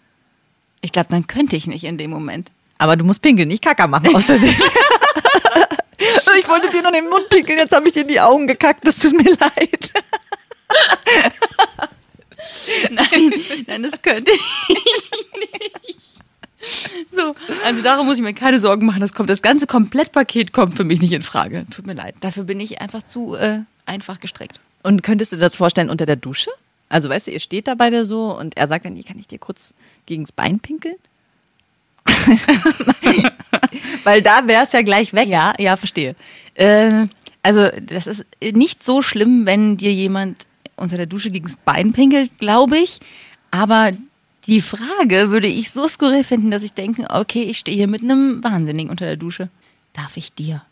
Ich 0.83 0.93
glaube, 0.93 1.09
dann 1.11 1.27
könnte 1.27 1.57
ich 1.57 1.67
nicht 1.67 1.85
in 1.85 1.99
dem 1.99 2.11
Moment. 2.11 2.53
Aber 2.79 2.97
du 2.97 3.05
musst 3.05 3.23
pinkeln, 3.23 3.49
nicht 3.49 3.65
Kacker 3.65 3.87
machen 3.87 4.15
aus 4.15 4.29
ich 6.41 6.49
wollte 6.49 6.71
dir 6.71 6.83
noch 6.83 6.93
in 6.93 7.05
den 7.05 7.11
Mund 7.11 7.29
pinkeln, 7.29 7.59
jetzt 7.59 7.75
habe 7.75 7.89
ich 7.89 7.95
dir 7.95 8.03
in 8.03 8.09
die 8.09 8.21
Augen 8.21 8.47
gekackt, 8.47 8.87
das 8.87 8.99
tut 8.99 9.13
mir 9.13 9.31
leid. 9.31 9.93
Nein, 12.91 13.33
nein, 13.67 13.83
das 13.83 14.03
könnte 14.03 14.31
ich 14.31 14.39
nicht. 15.87 16.01
So, 17.11 17.35
also 17.65 17.83
darum 17.83 18.07
muss 18.07 18.17
ich 18.17 18.23
mir 18.23 18.35
keine 18.35 18.61
Sorgen 18.61 18.87
machen. 18.87 19.01
Das 19.01 19.15
kommt, 19.15 19.31
das 19.31 19.43
ganze 19.43 19.67
Komplettpaket 19.67 20.53
kommt 20.53 20.77
für 20.77 20.85
mich 20.85 21.01
nicht 21.01 21.13
in 21.13 21.23
Frage. 21.23 21.67
Tut 21.71 21.87
mir 21.87 21.95
leid. 21.95 22.15
Dafür 22.21 22.45
bin 22.45 22.61
ich 22.61 22.81
einfach 22.81 23.03
zu 23.03 23.35
äh, 23.35 23.61
einfach 23.87 24.21
gestrickt. 24.21 24.61
Und 24.83 25.03
könntest 25.03 25.33
du 25.33 25.37
dir 25.37 25.43
das 25.43 25.57
vorstellen 25.57 25.91
unter 25.91 26.07
der 26.07 26.17
Dusche? 26.17 26.51
Also 26.89 27.09
weißt 27.09 27.29
du, 27.29 27.31
ihr 27.31 27.41
steht 27.41 27.69
da 27.69 27.75
beide 27.75 28.05
so 28.05 28.37
und 28.37 28.57
er 28.57 28.69
sagt 28.69 28.85
dann, 28.85 28.95
hier 28.95 29.05
kann 29.05 29.19
ich 29.19 29.27
dir 29.27 29.39
kurz 29.39 29.75
gegens 30.07 30.33
Bein 30.33 30.61
pinkeln? 30.61 30.97
Weil 34.05 34.23
da 34.23 34.47
wäre 34.47 34.65
es 34.65 34.73
ja 34.73 34.83
gleich 34.83 35.13
weg. 35.13 35.29
Ja, 35.29 35.55
ja, 35.59 35.77
verstehe. 35.77 36.15
Äh, 36.55 37.07
also 37.43 37.69
das 37.81 38.07
ist 38.07 38.25
nicht 38.53 38.83
so 38.83 39.03
schlimm, 39.03 39.47
wenn 39.47 39.77
dir 39.77 39.93
jemand 39.93 40.47
unter 40.81 40.97
der 40.97 41.07
Dusche 41.07 41.31
gegens 41.31 41.57
Bein 41.65 41.93
pinkelt, 41.93 42.39
glaube 42.39 42.79
ich. 42.79 42.99
Aber 43.51 43.93
die 44.47 44.61
Frage 44.63 45.31
würde 45.31 45.47
ich 45.49 45.71
so 45.71 45.87
skurril 45.87 46.25
finden, 46.25 46.51
dass 46.51 46.63
ich 46.63 46.73
denke, 46.73 47.07
okay, 47.11 47.43
ich 47.43 47.59
stehe 47.59 47.77
hier 47.77 47.89
mit 47.89 48.03
einem 48.03 48.43
Wahnsinnigen 48.43 48.91
unter 48.91 49.05
der 49.07 49.17
Dusche. 49.17 49.49
Darf 49.93 50.17
ich 50.17 50.33
dir 50.33 50.63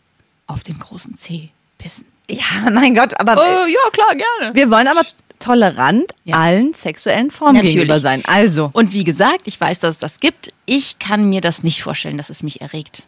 auf 0.46 0.62
den 0.62 0.78
großen 0.78 1.16
Zeh 1.18 1.50
pissen? 1.78 2.04
Ja, 2.30 2.70
mein 2.72 2.94
Gott, 2.94 3.18
aber 3.20 3.36
Oh, 3.36 3.66
ja, 3.66 3.90
klar, 3.92 4.14
gerne. 4.16 4.54
wir 4.54 4.70
wollen 4.70 4.88
aber 4.88 5.02
tolerant 5.38 6.06
Ja. 6.24 6.36
allen 6.36 6.74
sexuellen 6.74 7.30
Formen 7.30 7.54
Natürlich. 7.56 7.74
gegenüber 7.76 8.00
sein. 8.00 8.22
Also, 8.26 8.70
Und 8.72 8.92
wie 8.92 9.04
gesagt, 9.04 9.42
ich 9.46 9.60
weiß, 9.60 9.78
dass 9.80 9.94
es 9.96 10.00
das 10.00 10.20
gibt. 10.20 10.52
Ich 10.66 10.98
kann 10.98 11.28
mir 11.28 11.40
das 11.40 11.62
nicht 11.62 11.82
vorstellen, 11.82 12.16
dass 12.18 12.28
es 12.30 12.42
mich 12.42 12.60
erregt. 12.60 13.04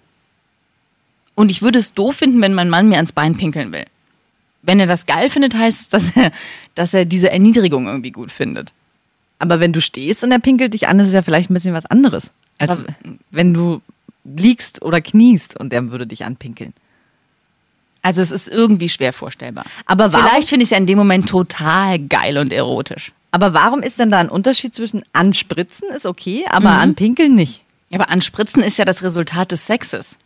Und 1.35 1.50
ich 1.50 1.62
würde 1.62 1.78
es 1.78 1.95
doof 1.95 2.16
finden, 2.16 2.40
wenn 2.42 2.54
mein 2.54 2.69
Mann 2.71 2.88
mir 2.88 2.97
ans 2.97 3.12
Bein 3.12 3.37
pinkeln 3.37 3.73
will. 3.73 3.85
Wenn 4.62 4.79
er 4.81 4.87
das 4.87 5.07
geil 5.07 5.31
findet, 5.31 5.55
heißt 5.55 5.81
es, 5.83 5.88
dass 5.88 6.17
er, 6.17 6.33
dass 6.75 6.93
er 6.95 7.05
diese 7.05 7.31
Erniedrigung 7.31 7.87
irgendwie 7.87 8.12
gut 8.12 8.31
findet. 8.33 8.73
aber 9.38 9.59
wenn 9.59 9.73
du 9.73 9.81
stehst 9.81 10.23
und 10.23 10.33
er 10.33 10.38
pinkelt 10.38 10.75
dich 10.75 10.87
an, 10.87 11.00
ist 11.00 11.07
es 11.09 11.14
ja 11.14 11.23
vielleicht 11.23 11.49
ein 11.50 11.55
bisschen 11.55 11.73
was 11.73 11.87
anderes. 11.87 12.31
Als 12.59 12.73
Aber- 12.73 12.85
wenn 13.31 13.55
du 13.55 13.81
liegst 14.25 14.83
oder 14.83 15.00
kniest 15.00 15.59
und 15.59 15.73
er 15.73 15.90
würde 15.90 16.07
dich 16.07 16.26
anpinkeln. 16.26 16.75
Also 18.02 18.21
es 18.21 18.31
ist 18.31 18.49
irgendwie 18.49 18.88
schwer 18.90 19.12
vorstellbar. 19.14 19.64
Aber 19.87 20.12
warum- 20.12 20.26
vielleicht 20.26 20.49
finde 20.50 20.62
ich 20.62 20.67
es 20.67 20.71
ja 20.71 20.76
in 20.76 20.87
dem 20.87 20.99
Moment 20.99 21.26
total 21.29 21.99
geil 21.99 22.37
und 22.37 22.52
erotisch. 22.52 23.12
Aber 23.31 23.55
warum 23.55 23.81
ist 23.83 23.99
denn 23.99 24.11
da 24.11 24.19
ein 24.19 24.29
Unterschied 24.29 24.75
zwischen 24.75 25.05
anspritzen 25.14 25.88
ist 25.90 26.05
okay, 26.05 26.45
aber 26.50 26.71
Mhm. 26.73 26.81
anpinkeln 26.81 27.35
nicht? 27.35 27.62
Aber 27.93 28.11
anspritzen 28.11 28.62
ist 28.62 28.76
ja 28.79 28.85
das 28.85 29.02
Resultat 29.02 29.52
des 29.52 29.67
Sexes. 29.67 30.19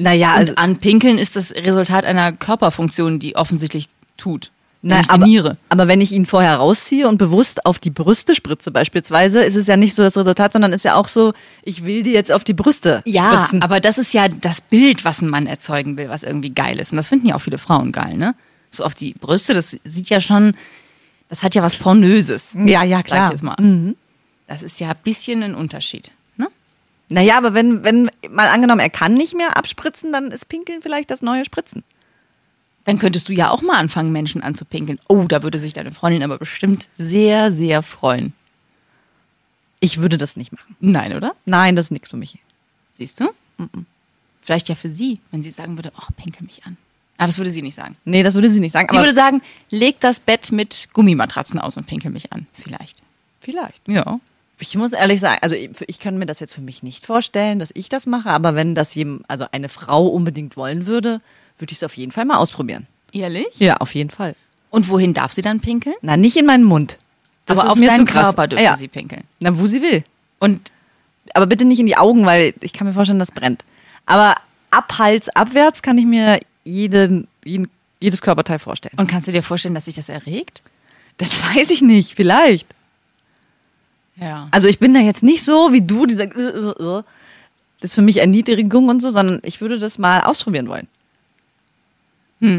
Naja, 0.00 0.32
also 0.34 0.52
und 0.52 0.58
anpinkeln 0.58 1.18
ist 1.18 1.36
das 1.36 1.52
Resultat 1.52 2.04
einer 2.04 2.32
Körperfunktion, 2.32 3.18
die 3.18 3.36
offensichtlich 3.36 3.88
tut. 4.16 4.50
Die 4.82 4.94
aber, 5.08 5.58
aber 5.68 5.88
wenn 5.88 6.00
ich 6.00 6.10
ihn 6.12 6.24
vorher 6.24 6.56
rausziehe 6.56 7.06
und 7.06 7.18
bewusst 7.18 7.66
auf 7.66 7.78
die 7.78 7.90
Brüste 7.90 8.34
spritze 8.34 8.70
beispielsweise, 8.70 9.42
ist 9.44 9.54
es 9.54 9.66
ja 9.66 9.76
nicht 9.76 9.94
so 9.94 10.02
das 10.02 10.16
Resultat, 10.16 10.54
sondern 10.54 10.72
ist 10.72 10.86
ja 10.86 10.94
auch 10.94 11.06
so, 11.06 11.34
ich 11.62 11.84
will 11.84 12.02
dir 12.02 12.14
jetzt 12.14 12.32
auf 12.32 12.44
die 12.44 12.54
Brüste 12.54 13.02
Ja, 13.04 13.34
spritzen. 13.44 13.60
aber 13.62 13.80
das 13.80 13.98
ist 13.98 14.14
ja 14.14 14.28
das 14.28 14.62
Bild, 14.62 15.04
was 15.04 15.20
ein 15.20 15.28
Mann 15.28 15.46
erzeugen 15.46 15.98
will, 15.98 16.08
was 16.08 16.22
irgendwie 16.22 16.48
geil 16.54 16.80
ist. 16.80 16.92
Und 16.92 16.96
das 16.96 17.10
finden 17.10 17.26
ja 17.26 17.34
auch 17.34 17.40
viele 17.40 17.58
Frauen 17.58 17.92
geil, 17.92 18.16
ne? 18.16 18.34
So 18.70 18.84
auf 18.84 18.94
die 18.94 19.12
Brüste, 19.12 19.52
das 19.52 19.76
sieht 19.84 20.08
ja 20.08 20.22
schon, 20.22 20.54
das 21.28 21.42
hat 21.42 21.54
ja 21.54 21.62
was 21.62 21.76
Pornöses. 21.76 22.54
Ja, 22.54 22.82
ja, 22.82 22.98
Sag 22.98 23.06
klar. 23.06 23.26
ich 23.26 23.32
jetzt 23.32 23.42
mal. 23.42 23.56
Das 24.46 24.62
ist 24.62 24.80
ja 24.80 24.88
ein 24.90 24.96
bisschen 25.04 25.42
ein 25.42 25.54
Unterschied. 25.54 26.10
Naja, 27.10 27.36
aber 27.36 27.54
wenn, 27.54 27.82
wenn 27.82 28.08
mal 28.30 28.48
angenommen, 28.48 28.80
er 28.80 28.88
kann 28.88 29.14
nicht 29.14 29.34
mehr 29.34 29.56
abspritzen, 29.56 30.12
dann 30.12 30.30
ist 30.30 30.48
Pinkeln 30.48 30.80
vielleicht 30.80 31.10
das 31.10 31.22
neue 31.22 31.44
Spritzen. 31.44 31.82
Dann 32.84 32.98
könntest 32.98 33.28
du 33.28 33.32
ja 33.32 33.50
auch 33.50 33.62
mal 33.62 33.76
anfangen, 33.78 34.12
Menschen 34.12 34.42
anzupinkeln. 34.42 34.98
Oh, 35.08 35.24
da 35.24 35.42
würde 35.42 35.58
sich 35.58 35.72
deine 35.72 35.92
Freundin 35.92 36.22
aber 36.22 36.38
bestimmt 36.38 36.88
sehr, 36.96 37.52
sehr 37.52 37.82
freuen. 37.82 38.32
Ich 39.80 39.98
würde 39.98 40.18
das 40.18 40.36
nicht 40.36 40.52
machen. 40.52 40.76
Nein, 40.78 41.14
oder? 41.14 41.34
Nein, 41.46 41.74
das 41.74 41.86
ist 41.86 41.90
nichts 41.90 42.10
für 42.10 42.16
mich. 42.16 42.38
Siehst 42.92 43.20
du? 43.20 43.30
Vielleicht 44.42 44.68
ja 44.68 44.74
für 44.74 44.88
sie, 44.88 45.18
wenn 45.32 45.42
sie 45.42 45.50
sagen 45.50 45.76
würde, 45.76 45.92
oh, 45.98 46.12
pinkel 46.16 46.46
mich 46.46 46.64
an. 46.64 46.76
Ah, 47.18 47.26
das 47.26 47.38
würde 47.38 47.50
sie 47.50 47.60
nicht 47.60 47.74
sagen. 47.74 47.96
Nee, 48.04 48.22
das 48.22 48.34
würde 48.34 48.48
sie 48.48 48.60
nicht 48.60 48.72
sagen. 48.72 48.88
Sie 48.90 48.96
würde 48.96 49.12
sagen, 49.12 49.42
leg 49.70 50.00
das 50.00 50.20
Bett 50.20 50.52
mit 50.52 50.88
Gummimatratzen 50.92 51.58
aus 51.58 51.76
und 51.76 51.86
pinkel 51.86 52.10
mich 52.10 52.32
an. 52.32 52.46
Vielleicht. 52.54 53.02
vielleicht. 53.40 53.86
Ja. 53.88 54.20
Ich 54.60 54.76
muss 54.76 54.92
ehrlich 54.92 55.20
sagen, 55.20 55.38
also 55.42 55.54
ich, 55.54 55.70
ich 55.86 55.98
kann 55.98 56.18
mir 56.18 56.26
das 56.26 56.40
jetzt 56.40 56.54
für 56.54 56.60
mich 56.60 56.82
nicht 56.82 57.06
vorstellen, 57.06 57.58
dass 57.58 57.70
ich 57.74 57.88
das 57.88 58.06
mache, 58.06 58.30
aber 58.30 58.54
wenn 58.54 58.74
das 58.74 58.94
jedem, 58.94 59.22
also 59.26 59.46
eine 59.52 59.68
Frau 59.68 60.06
unbedingt 60.06 60.56
wollen 60.56 60.86
würde, 60.86 61.20
würde 61.58 61.72
ich 61.72 61.78
es 61.78 61.82
auf 61.82 61.96
jeden 61.96 62.12
Fall 62.12 62.24
mal 62.24 62.36
ausprobieren. 62.36 62.86
Ehrlich? 63.12 63.48
Ja, 63.58 63.78
auf 63.78 63.94
jeden 63.94 64.10
Fall. 64.10 64.34
Und 64.70 64.88
wohin 64.88 65.14
darf 65.14 65.32
sie 65.32 65.42
dann 65.42 65.60
pinkeln? 65.60 65.96
Na, 66.02 66.16
nicht 66.16 66.36
in 66.36 66.46
meinen 66.46 66.64
Mund. 66.64 66.98
Das 67.46 67.58
aber 67.58 67.72
auf 67.72 67.80
deinen. 67.80 68.06
Körper 68.06 68.46
dürfte 68.46 68.64
ja. 68.64 68.76
sie 68.76 68.88
pinkeln. 68.88 69.24
Na, 69.40 69.58
wo 69.58 69.66
sie 69.66 69.82
will. 69.82 70.04
Und 70.38 70.72
Aber 71.34 71.46
bitte 71.46 71.64
nicht 71.64 71.80
in 71.80 71.86
die 71.86 71.96
Augen, 71.96 72.24
weil 72.24 72.54
ich 72.60 72.72
kann 72.72 72.86
mir 72.86 72.92
vorstellen, 72.92 73.18
das 73.18 73.32
brennt. 73.32 73.64
Aber 74.06 74.36
ab 74.70 74.98
Hals 74.98 75.28
abwärts 75.30 75.82
kann 75.82 75.98
ich 75.98 76.06
mir 76.06 76.40
jeden, 76.64 77.26
jeden, 77.44 77.68
jedes 77.98 78.22
Körperteil 78.22 78.58
vorstellen. 78.58 78.94
Und 78.98 79.08
kannst 79.08 79.26
du 79.26 79.32
dir 79.32 79.42
vorstellen, 79.42 79.74
dass 79.74 79.86
sich 79.86 79.96
das 79.96 80.08
erregt? 80.08 80.62
Das 81.18 81.42
weiß 81.54 81.70
ich 81.70 81.82
nicht, 81.82 82.14
vielleicht. 82.14 82.66
Ja. 84.20 84.48
Also 84.50 84.68
ich 84.68 84.78
bin 84.78 84.94
da 84.94 85.00
jetzt 85.00 85.22
nicht 85.22 85.44
so 85.44 85.72
wie 85.72 85.82
du, 85.82 86.06
die 86.06 86.14
sagt, 86.14 86.36
äh, 86.36 86.40
äh, 86.40 86.98
äh. 86.98 87.02
das 87.80 87.90
ist 87.90 87.94
für 87.94 88.02
mich 88.02 88.18
Erniedrigung 88.18 88.88
und 88.88 89.00
so, 89.00 89.10
sondern 89.10 89.40
ich 89.42 89.60
würde 89.60 89.78
das 89.78 89.98
mal 89.98 90.20
ausprobieren 90.20 90.68
wollen. 90.68 90.88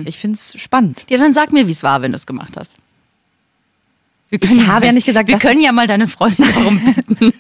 Ich 0.06 0.20
finde 0.20 0.36
es 0.36 0.62
spannend. 0.62 1.04
Ja, 1.10 1.18
dann 1.18 1.34
sag 1.34 1.52
mir, 1.52 1.68
wie 1.68 1.72
es 1.72 1.82
war, 1.82 2.04
wenn 2.04 2.12
du 2.12 2.16
es 2.16 2.28
gemacht 2.28 2.56
hast. 2.56 2.78
Wir 4.30 4.42
Ich 4.42 4.68
habe 4.68 4.86
ja 4.86 4.92
nicht 4.92 5.06
gesagt, 5.06 5.28
wir 5.28 5.40
können 5.40 5.60
ja 5.60 5.72
mal 5.72 5.88
deine 5.88 6.08
Freundin 6.08 6.46
darum 6.54 6.80
bitten, 6.86 7.34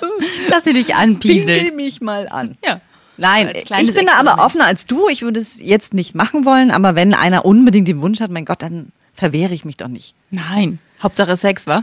dass 0.50 0.64
sie 0.64 0.72
dich 0.72 0.88
Pinkel 0.88 1.02
anpieselt. 1.02 1.76
mich 1.76 2.00
mal 2.00 2.28
an. 2.28 2.56
Ja. 2.64 2.80
Nein, 3.16 3.52
ich 3.52 3.94
bin 3.94 4.06
da 4.06 4.12
aber 4.14 4.44
offener 4.44 4.66
als 4.66 4.86
du. 4.86 5.08
Ich 5.08 5.22
würde 5.22 5.40
es 5.40 5.58
jetzt 5.60 5.92
nicht 5.92 6.14
machen 6.14 6.44
wollen, 6.44 6.70
aber 6.70 6.94
wenn 6.94 7.14
einer 7.14 7.44
unbedingt 7.44 7.88
den 7.88 8.00
Wunsch 8.00 8.20
hat, 8.20 8.30
mein 8.30 8.44
Gott, 8.44 8.62
dann 8.62 8.92
verwehre 9.12 9.52
ich 9.52 9.64
mich 9.64 9.76
doch 9.76 9.88
nicht. 9.88 10.14
Nein. 10.30 10.78
Hauptsache 11.02 11.36
Sex, 11.36 11.66
wa? 11.66 11.82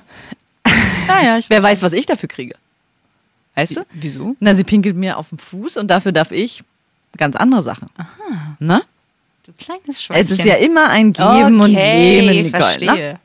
Naja, 1.07 1.39
Wer 1.47 1.63
weiß, 1.63 1.81
was 1.81 1.93
ich 1.93 2.05
dafür 2.05 2.29
kriege. 2.29 2.55
Weißt 3.55 3.77
du? 3.77 3.81
Wieso? 3.93 4.35
Na, 4.39 4.53
sie 4.55 4.63
pinkelt 4.63 4.95
mir 4.95 5.17
auf 5.17 5.29
den 5.29 5.37
Fuß 5.37 5.77
und 5.77 5.87
dafür 5.87 6.11
darf 6.11 6.31
ich 6.31 6.63
ganz 7.17 7.35
andere 7.35 7.61
Sachen. 7.61 7.89
Aha. 7.97 8.55
Ne? 8.59 8.81
Du 9.45 9.53
kleines 9.57 10.03
Schweinchen. 10.03 10.25
Es 10.25 10.31
ist 10.31 10.43
ja 10.43 10.55
immer 10.55 10.89
ein 10.89 11.13
Geben 11.13 11.61
und 11.61 11.71
okay, 11.71 12.21
Nehmen, 12.21 12.43
Nicole. 12.45 12.51
Ne? 12.51 12.59
verstehe. 12.59 13.19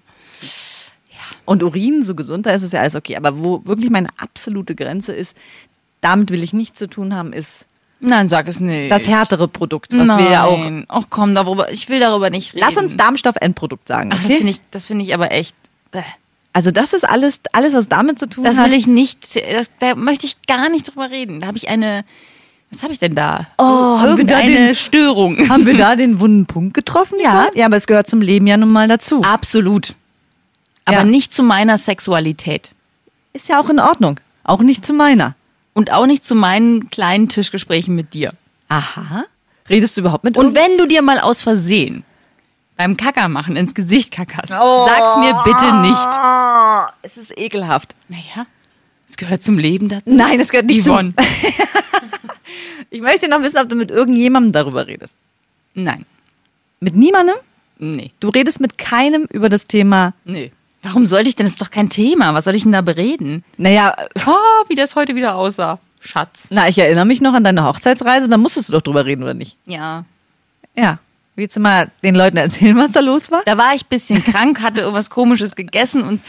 Und 1.44 1.62
Urin, 1.64 2.02
so 2.04 2.14
gesund, 2.14 2.46
da 2.46 2.50
ist 2.52 2.62
es 2.62 2.72
ja 2.72 2.80
alles 2.80 2.94
okay. 2.94 3.16
Aber 3.16 3.42
wo 3.42 3.62
wirklich 3.64 3.90
meine 3.90 4.08
absolute 4.18 4.74
Grenze 4.74 5.12
ist, 5.12 5.36
damit 6.00 6.30
will 6.30 6.42
ich 6.42 6.52
nichts 6.52 6.78
zu 6.78 6.86
tun 6.88 7.14
haben, 7.14 7.32
ist 7.32 7.66
Nein, 7.98 8.28
sag 8.28 8.46
es 8.48 8.60
nicht. 8.60 8.90
das 8.90 9.08
härtere 9.08 9.48
Produkt, 9.48 9.92
was 9.92 10.06
Nein. 10.06 10.18
wir 10.24 10.30
ja 10.30 10.44
auch. 10.44 10.64
Ach 10.88 11.06
komm, 11.10 11.34
darüber, 11.34 11.70
ich 11.72 11.88
will 11.88 11.98
darüber 12.00 12.30
nicht 12.30 12.54
reden. 12.54 12.64
Lass 12.66 12.76
uns 12.78 12.96
Darmstoff-Endprodukt 12.96 13.88
sagen. 13.88 14.10
Ach, 14.12 14.18
Okay? 14.18 14.28
das 14.28 14.36
finde 14.36 14.50
ich, 14.50 14.58
das 14.70 14.86
finde 14.86 15.04
ich 15.04 15.12
aber 15.14 15.32
echt. 15.32 15.56
äh. 15.92 16.02
Also 16.52 16.70
das 16.70 16.92
ist 16.92 17.08
alles, 17.08 17.40
alles, 17.52 17.74
was 17.74 17.88
damit 17.88 18.18
zu 18.18 18.28
tun 18.28 18.44
Das 18.44 18.58
hat. 18.58 18.66
will 18.66 18.74
ich 18.76 18.86
nicht, 18.86 19.36
das, 19.52 19.70
da 19.78 19.94
möchte 19.94 20.26
ich 20.26 20.42
gar 20.46 20.68
nicht 20.68 20.88
drüber 20.88 21.10
reden. 21.10 21.40
Da 21.40 21.46
habe 21.46 21.56
ich 21.56 21.68
eine, 21.68 22.04
was 22.70 22.82
habe 22.82 22.92
ich 22.92 22.98
denn 22.98 23.14
da? 23.14 23.46
Oh, 23.58 23.64
haben 23.64 24.16
wir 24.16 24.24
da 24.24 24.40
den- 24.42 24.74
Störung. 24.74 25.48
Haben 25.48 25.66
wir 25.66 25.76
da 25.76 25.94
den 25.96 26.18
wunden 26.20 26.46
Punkt 26.46 26.74
getroffen? 26.74 27.18
Ja. 27.22 27.48
Ja, 27.54 27.66
aber 27.66 27.76
es 27.76 27.86
gehört 27.86 28.08
zum 28.08 28.20
Leben 28.20 28.46
ja 28.46 28.56
nun 28.56 28.72
mal 28.72 28.88
dazu. 28.88 29.22
Absolut. 29.22 29.94
Aber 30.84 30.98
Ja. 30.98 31.04
nicht 31.04 31.32
zu 31.32 31.42
meiner 31.42 31.78
Sexualität. 31.78 32.70
Ist 33.32 33.48
ja 33.48 33.60
auch 33.60 33.70
in 33.70 33.78
Ordnung. 33.78 34.18
Auch 34.42 34.60
nicht 34.60 34.84
zu 34.84 34.92
meiner. 34.92 35.34
Und 35.72 35.92
auch 35.92 36.06
nicht 36.06 36.24
zu 36.24 36.34
meinen 36.34 36.90
kleinen 36.90 37.28
Tischgesprächen 37.28 37.94
mit 37.94 38.12
dir. 38.12 38.32
Aha. 38.68 39.24
Redest 39.68 39.96
du 39.96 40.00
überhaupt 40.00 40.24
mit 40.24 40.36
Und 40.36 40.56
wenn 40.56 40.76
du 40.78 40.86
dir 40.86 41.00
mal 41.02 41.20
aus 41.20 41.42
Versehen 41.42 42.02
beim 42.80 42.96
Kacker 42.96 43.28
machen 43.28 43.56
ins 43.56 43.74
Gesicht 43.74 44.10
kackerst, 44.10 44.54
Oh. 44.58 44.86
sag's 44.88 45.18
mir 45.18 45.38
bitte 45.44 45.70
nicht. 45.82 46.08
Es 47.02 47.18
ist 47.18 47.36
ekelhaft. 47.38 47.94
Naja, 48.08 48.46
es 49.06 49.18
gehört 49.18 49.42
zum 49.42 49.58
Leben 49.58 49.90
dazu. 49.90 50.14
Nein, 50.16 50.40
es 50.40 50.48
gehört 50.48 50.64
nicht 50.66 50.86
Yvonne. 50.86 51.12
Ich 52.92 53.02
möchte 53.02 53.28
noch 53.28 53.40
wissen, 53.42 53.58
ob 53.58 53.68
du 53.68 53.76
mit 53.76 53.90
irgendjemandem 53.90 54.50
darüber 54.52 54.86
redest. 54.86 55.16
Nein, 55.74 56.04
Mit 56.80 56.96
niemandem? 56.96 57.36
nee, 57.78 58.10
Du 58.18 58.30
redest 58.30 58.60
mit 58.60 58.78
keinem 58.78 59.26
über 59.30 59.48
das 59.48 59.66
Thema. 59.66 60.14
nee. 60.24 60.50
Warum 60.82 61.04
sollte 61.04 61.28
ich 61.28 61.36
denn? 61.36 61.44
Das 61.44 61.52
ist 61.52 61.60
doch 61.60 61.70
kein 61.70 61.90
Thema. 61.90 62.32
Was 62.32 62.44
soll 62.44 62.54
ich 62.54 62.62
denn 62.62 62.72
da 62.72 62.80
bereden? 62.80 63.44
Naja, 63.58 63.94
Oh, 64.26 64.64
wie 64.68 64.74
das 64.74 64.96
heute 64.96 65.14
wieder 65.14 65.34
aussah. 65.36 65.78
Schatz. 66.00 66.46
na, 66.50 66.68
ich 66.68 66.78
erinnere 66.78 67.04
mich 67.04 67.20
noch 67.20 67.34
an 67.34 67.44
deine 67.44 67.64
Hochzeitsreise, 67.66 68.26
da 68.30 68.38
musstest 68.38 68.70
du 68.70 68.72
doch 68.72 68.80
drüber 68.82 69.04
reden, 69.04 69.22
oder 69.22 69.34
nicht? 69.34 69.58
Ja. 69.66 70.06
Ja. 70.74 70.98
Willst 71.36 71.56
du 71.56 71.60
mal 71.60 71.90
den 72.02 72.14
Leuten 72.14 72.36
erzählen, 72.36 72.76
was 72.76 72.92
da 72.92 73.00
los 73.00 73.30
war? 73.30 73.42
Da 73.46 73.56
war 73.56 73.74
ich 73.74 73.84
ein 73.84 73.88
bisschen 73.88 74.22
krank, 74.22 74.60
hatte 74.60 74.80
irgendwas 74.80 75.10
Komisches 75.10 75.54
gegessen 75.54 76.02
und 76.02 76.20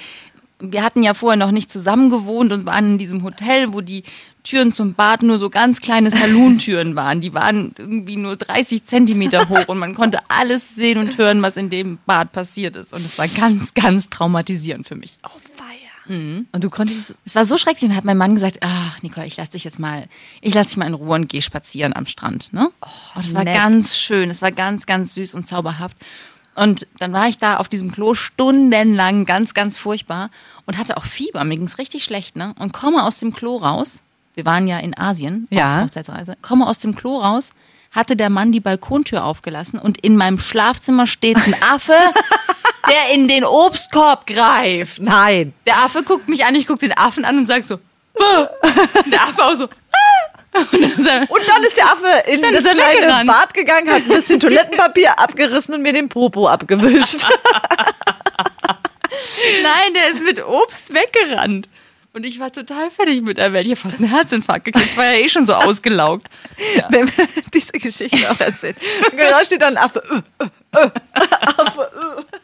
wir 0.62 0.84
hatten 0.84 1.02
ja 1.04 1.14
vorher 1.14 1.38
noch 1.38 1.52
nicht 1.52 1.72
zusammen 1.72 2.10
gewohnt 2.10 2.52
und 2.52 2.66
waren 2.66 2.92
in 2.92 2.98
diesem 2.98 3.24
Hotel, 3.24 3.74
wo 3.74 3.82
die 3.82 4.04
Türen 4.44 4.72
zum 4.72 4.94
Bad 4.94 5.24
nur 5.24 5.38
so 5.38 5.50
ganz 5.50 5.82
kleine 5.82 6.12
Salontüren 6.12 6.96
waren. 6.96 7.22
Die 7.22 7.34
waren 7.34 7.74
irgendwie 7.78 8.18
nur 8.18 8.36
30 8.36 8.84
Zentimeter 8.86 9.50
hoch 9.50 9.68
und 9.68 9.80
man 9.80 9.96
konnte 9.96 10.20
alles 10.30 10.76
sehen 10.76 10.98
und 10.98 11.18
hören, 11.18 11.42
was 11.42 11.58
in 11.58 11.70
dem 11.70 12.00
Bad 12.06 12.32
passiert 12.32 12.76
ist. 12.76 12.94
Und 12.94 13.06
es 13.06 13.18
war 13.18 13.28
ganz, 13.28 13.74
ganz 13.74 14.10
traumatisierend 14.10 14.88
für 14.88 14.96
mich. 14.96 15.18
Und 16.08 16.48
du 16.64 16.70
konntest 16.70 17.16
Es 17.26 17.36
war 17.36 17.46
so 17.46 17.58
schrecklich 17.58 17.90
und 17.90 17.96
hat 17.96 18.04
mein 18.06 18.18
Mann 18.18 18.34
gesagt, 18.36 18.58
ach 18.62 19.02
Nicole, 19.02 19.28
ich 19.28 19.38
lass 19.38 19.50
dich 19.52 19.64
jetzt 19.64 19.80
mal, 19.80 20.08
ich 20.42 20.54
lass 20.54 20.68
dich 20.68 20.78
mal 20.78 20.88
in 20.88 20.94
Ruhe 20.94 21.16
und 21.16 21.30
geh 21.30 21.42
spazieren 21.42 21.96
am 21.96 22.06
Strand. 22.06 22.52
Ne? 22.54 22.70
Oh, 22.82 22.88
das 23.22 23.34
war 23.34 23.46
ganz 23.46 23.96
schön, 23.98 24.30
es 24.30 24.42
war 24.42 24.52
ganz, 24.52 24.86
ganz 24.86 25.14
süß 25.14 25.36
und 25.36 25.48
zauberhaft. 25.48 25.96
Und 26.54 26.86
dann 27.00 27.14
war 27.14 27.30
ich 27.30 27.38
da 27.38 27.58
auf 27.58 27.70
diesem 27.70 27.92
Klo 27.92 28.14
stundenlang, 28.14 29.26
ganz, 29.26 29.54
ganz 29.54 29.78
furchtbar 29.78 30.30
und 30.66 30.78
hatte 30.78 30.98
auch 30.98 31.06
Fieber. 31.06 31.44
Mir 31.46 31.56
ging's 31.58 31.78
richtig 31.78 32.04
schlecht, 32.04 32.36
ne? 32.36 32.54
Und 32.60 32.74
komme 32.74 33.04
aus 33.04 33.20
dem 33.20 33.34
Klo 33.34 33.56
raus. 33.58 34.02
Wir 34.34 34.46
waren 34.46 34.68
ja 34.68 34.80
in 34.80 34.98
Asien 34.98 35.48
Ja. 35.50 35.78
auf 35.78 35.84
Hochzeitsreise. 35.86 36.36
Komme 36.42 36.68
aus 36.68 36.80
dem 36.80 36.94
Klo 36.96 37.18
raus, 37.20 37.52
hatte 37.92 38.16
der 38.18 38.30
Mann 38.30 38.52
die 38.52 38.60
Balkontür 38.60 39.24
aufgelassen 39.24 39.80
und 39.80 39.98
in 40.00 40.18
meinem 40.18 40.40
Schlafzimmer 40.40 41.08
steht 41.08 41.38
ein 41.38 41.56
Affe, 41.62 41.94
der 42.90 43.14
in 43.14 43.28
den 43.28 43.44
Obstkorb 43.44 44.26
greift. 44.28 45.00
Nein. 45.02 45.54
Der 45.66 45.78
Affe 45.78 46.04
guckt 46.04 46.28
mich 46.30 46.46
an, 46.46 46.56
ich 46.56 46.66
guck 46.68 46.80
den 46.80 46.98
Affen 46.98 47.26
an 47.26 47.38
und 47.38 47.46
sag 47.46 47.64
so, 47.64 47.80
"Ah." 48.20 48.48
der 49.12 49.22
Affe 49.24 49.44
auch 49.44 49.56
so, 49.56 49.66
"Ah." 49.66 50.32
und 50.54 51.06
dann 51.06 51.24
Und 51.28 51.48
dann 51.48 51.64
ist 51.64 51.78
der 51.78 51.86
Affe 51.86 52.24
in 52.30 52.42
das 52.42 52.64
kleine. 52.64 53.26
Bad 53.26 53.54
gegangen, 53.54 53.90
hat 53.90 54.02
ein 54.04 54.08
bisschen 54.10 54.40
Toilettenpapier 54.42 55.18
abgerissen 55.18 55.76
und 55.76 55.82
mir 55.82 55.94
den 55.94 56.10
Popo 56.10 56.48
abgewischt. 56.48 57.26
nein, 59.64 59.94
der 59.94 60.10
ist 60.10 60.22
mit 60.24 60.46
Obst 60.46 60.94
weggerannt. 60.94 61.68
Und 62.14 62.26
ich 62.26 62.42
war 62.42 62.52
total 62.52 62.92
fertig 62.92 63.22
mit 63.22 63.38
der 63.38 63.54
Welt. 63.54 63.66
Ich 63.66 63.72
hab 63.72 63.78
fast 63.80 64.00
einen 64.00 64.10
Herzinfarkt 64.10 64.66
gekriegt. 64.66 64.88
Ich 64.92 64.98
war 64.98 65.06
ja 65.06 65.14
eh 65.14 65.30
schon 65.30 65.46
so 65.46 65.54
ausgelaugt. 65.54 66.28
Wenn 66.90 67.08
wir 67.08 67.28
diese 67.54 67.72
Geschichte 67.72 68.30
auch 68.30 68.40
erzählen. 68.40 68.76
Und 69.10 69.18
genau 69.18 69.42
steht 69.46 69.62
dann 69.62 69.78
ein 69.78 69.84
Affe. 69.86 70.04
Äh, 70.40 70.44
äh, 70.78 70.86
äh, 70.88 70.92
Affe. 71.58 71.90
Äh. 72.20 72.38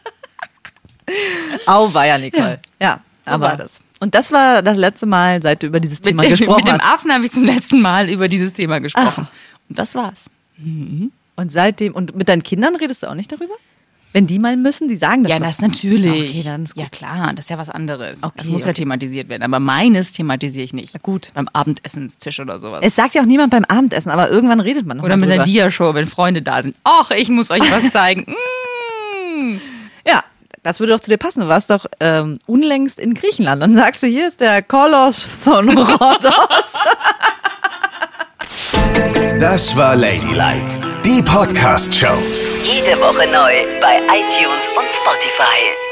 Au, 1.66 1.94
war 1.94 2.06
ja, 2.06 2.18
Nicole. 2.18 2.60
Ja, 2.82 3.00
so 3.26 3.32
aber 3.32 3.46
war 3.50 3.58
das. 3.58 3.80
Und 4.00 4.14
das 4.14 4.32
war 4.32 4.62
das 4.62 4.78
letzte 4.78 5.06
Mal, 5.06 5.42
seit 5.42 5.64
du 5.64 5.68
über 5.68 5.80
dieses 5.80 6.00
Mit 6.00 6.06
Thema 6.06 6.24
dem, 6.24 6.32
gesprochen 6.32 6.58
mit 6.58 6.68
dem 6.68 6.74
hast. 6.76 6.94
Affen 6.94 7.12
habe 7.12 7.26
ich 7.26 7.32
zum 7.32 7.46
letzten 7.46 7.82
Mal 7.82 8.10
über 8.10 8.28
dieses 8.28 8.54
Thema 8.54 8.80
gesprochen. 8.80 9.28
Und 9.70 9.80
das 9.80 9.96
war's. 9.96 10.30
Und 11.36 11.52
seitdem, 11.52 11.94
und 11.96 12.16
mit 12.16 12.30
deinen 12.30 12.44
Kindern 12.44 12.76
redest 12.76 13.04
du 13.04 13.08
auch 13.08 13.16
nicht 13.16 13.32
darüber? 13.32 13.56
Wenn 14.14 14.26
die 14.26 14.40
mal 14.40 14.56
müssen, 14.56 14.88
die 14.88 14.96
sagen 14.96 15.24
das 15.24 15.32
Ja, 15.32 15.40
das 15.40 15.62
natürlich. 15.62 16.32
Okay, 16.32 16.42
dann 16.44 16.64
ist 16.64 16.76
gut. 16.76 16.84
Ja, 16.84 16.90
klar, 16.90 17.34
das 17.34 17.46
ist 17.46 17.50
ja 17.50 17.58
was 17.58 17.70
anderes. 17.70 18.24
Okay, 18.24 18.34
das 18.38 18.48
muss 18.48 18.64
ja 18.64 18.70
okay. 18.70 18.82
thematisiert 18.82 19.30
werden. 19.30 19.44
Aber 19.44 19.60
meines 19.60 20.12
thematisiere 20.12 20.64
ich 20.64 20.74
nicht. 20.74 20.94
Na 20.94 21.00
gut. 21.04 21.32
Beim 21.34 21.50
Abendessenstisch 21.52 22.40
oder 22.40 22.60
sowas. 22.60 22.80
Es 22.84 22.96
sagt 22.96 23.16
ja 23.16 23.22
auch 23.22 23.26
niemand 23.26 23.52
beim 23.52 23.66
Abendessen, 23.66 24.10
aber 24.10 24.30
irgendwann 24.30 24.60
redet 24.60 24.86
man 24.86 24.98
noch 24.98 25.04
Oder 25.04 25.18
mit 25.18 25.30
einer 25.30 25.44
drüber. 25.44 25.52
Dia-Show, 25.52 25.94
wenn 25.94 26.08
Freunde 26.08 26.42
da 26.42 26.62
sind. 26.62 26.76
Och, 26.88 27.12
ich 27.12 27.30
muss 27.30 27.52
euch 27.52 27.70
was 27.72 27.90
zeigen. 27.92 28.26
Mm. 29.36 29.58
Das 30.68 30.82
würde 30.82 30.92
doch 30.92 31.00
zu 31.00 31.10
dir 31.10 31.18
passen. 31.18 31.40
Du 31.40 31.48
warst 31.48 31.70
doch 31.70 31.86
ähm, 32.02 32.40
unlängst 32.46 33.00
in 33.00 33.14
Griechenland. 33.14 33.62
Dann 33.62 33.74
sagst 33.74 34.04
du, 34.04 34.08
hier 34.08 34.28
ist 34.28 34.42
der 34.42 34.62
Kolos 34.62 35.26
von 35.42 35.70
Rhodos. 35.78 36.74
Das 39.40 39.78
war 39.78 39.96
Ladylike, 39.96 40.66
die 41.06 41.22
Podcast-Show. 41.22 42.18
Jede 42.64 43.00
Woche 43.00 43.28
neu 43.32 43.80
bei 43.80 44.02
iTunes 44.08 44.68
und 44.78 44.92
Spotify. 44.92 45.87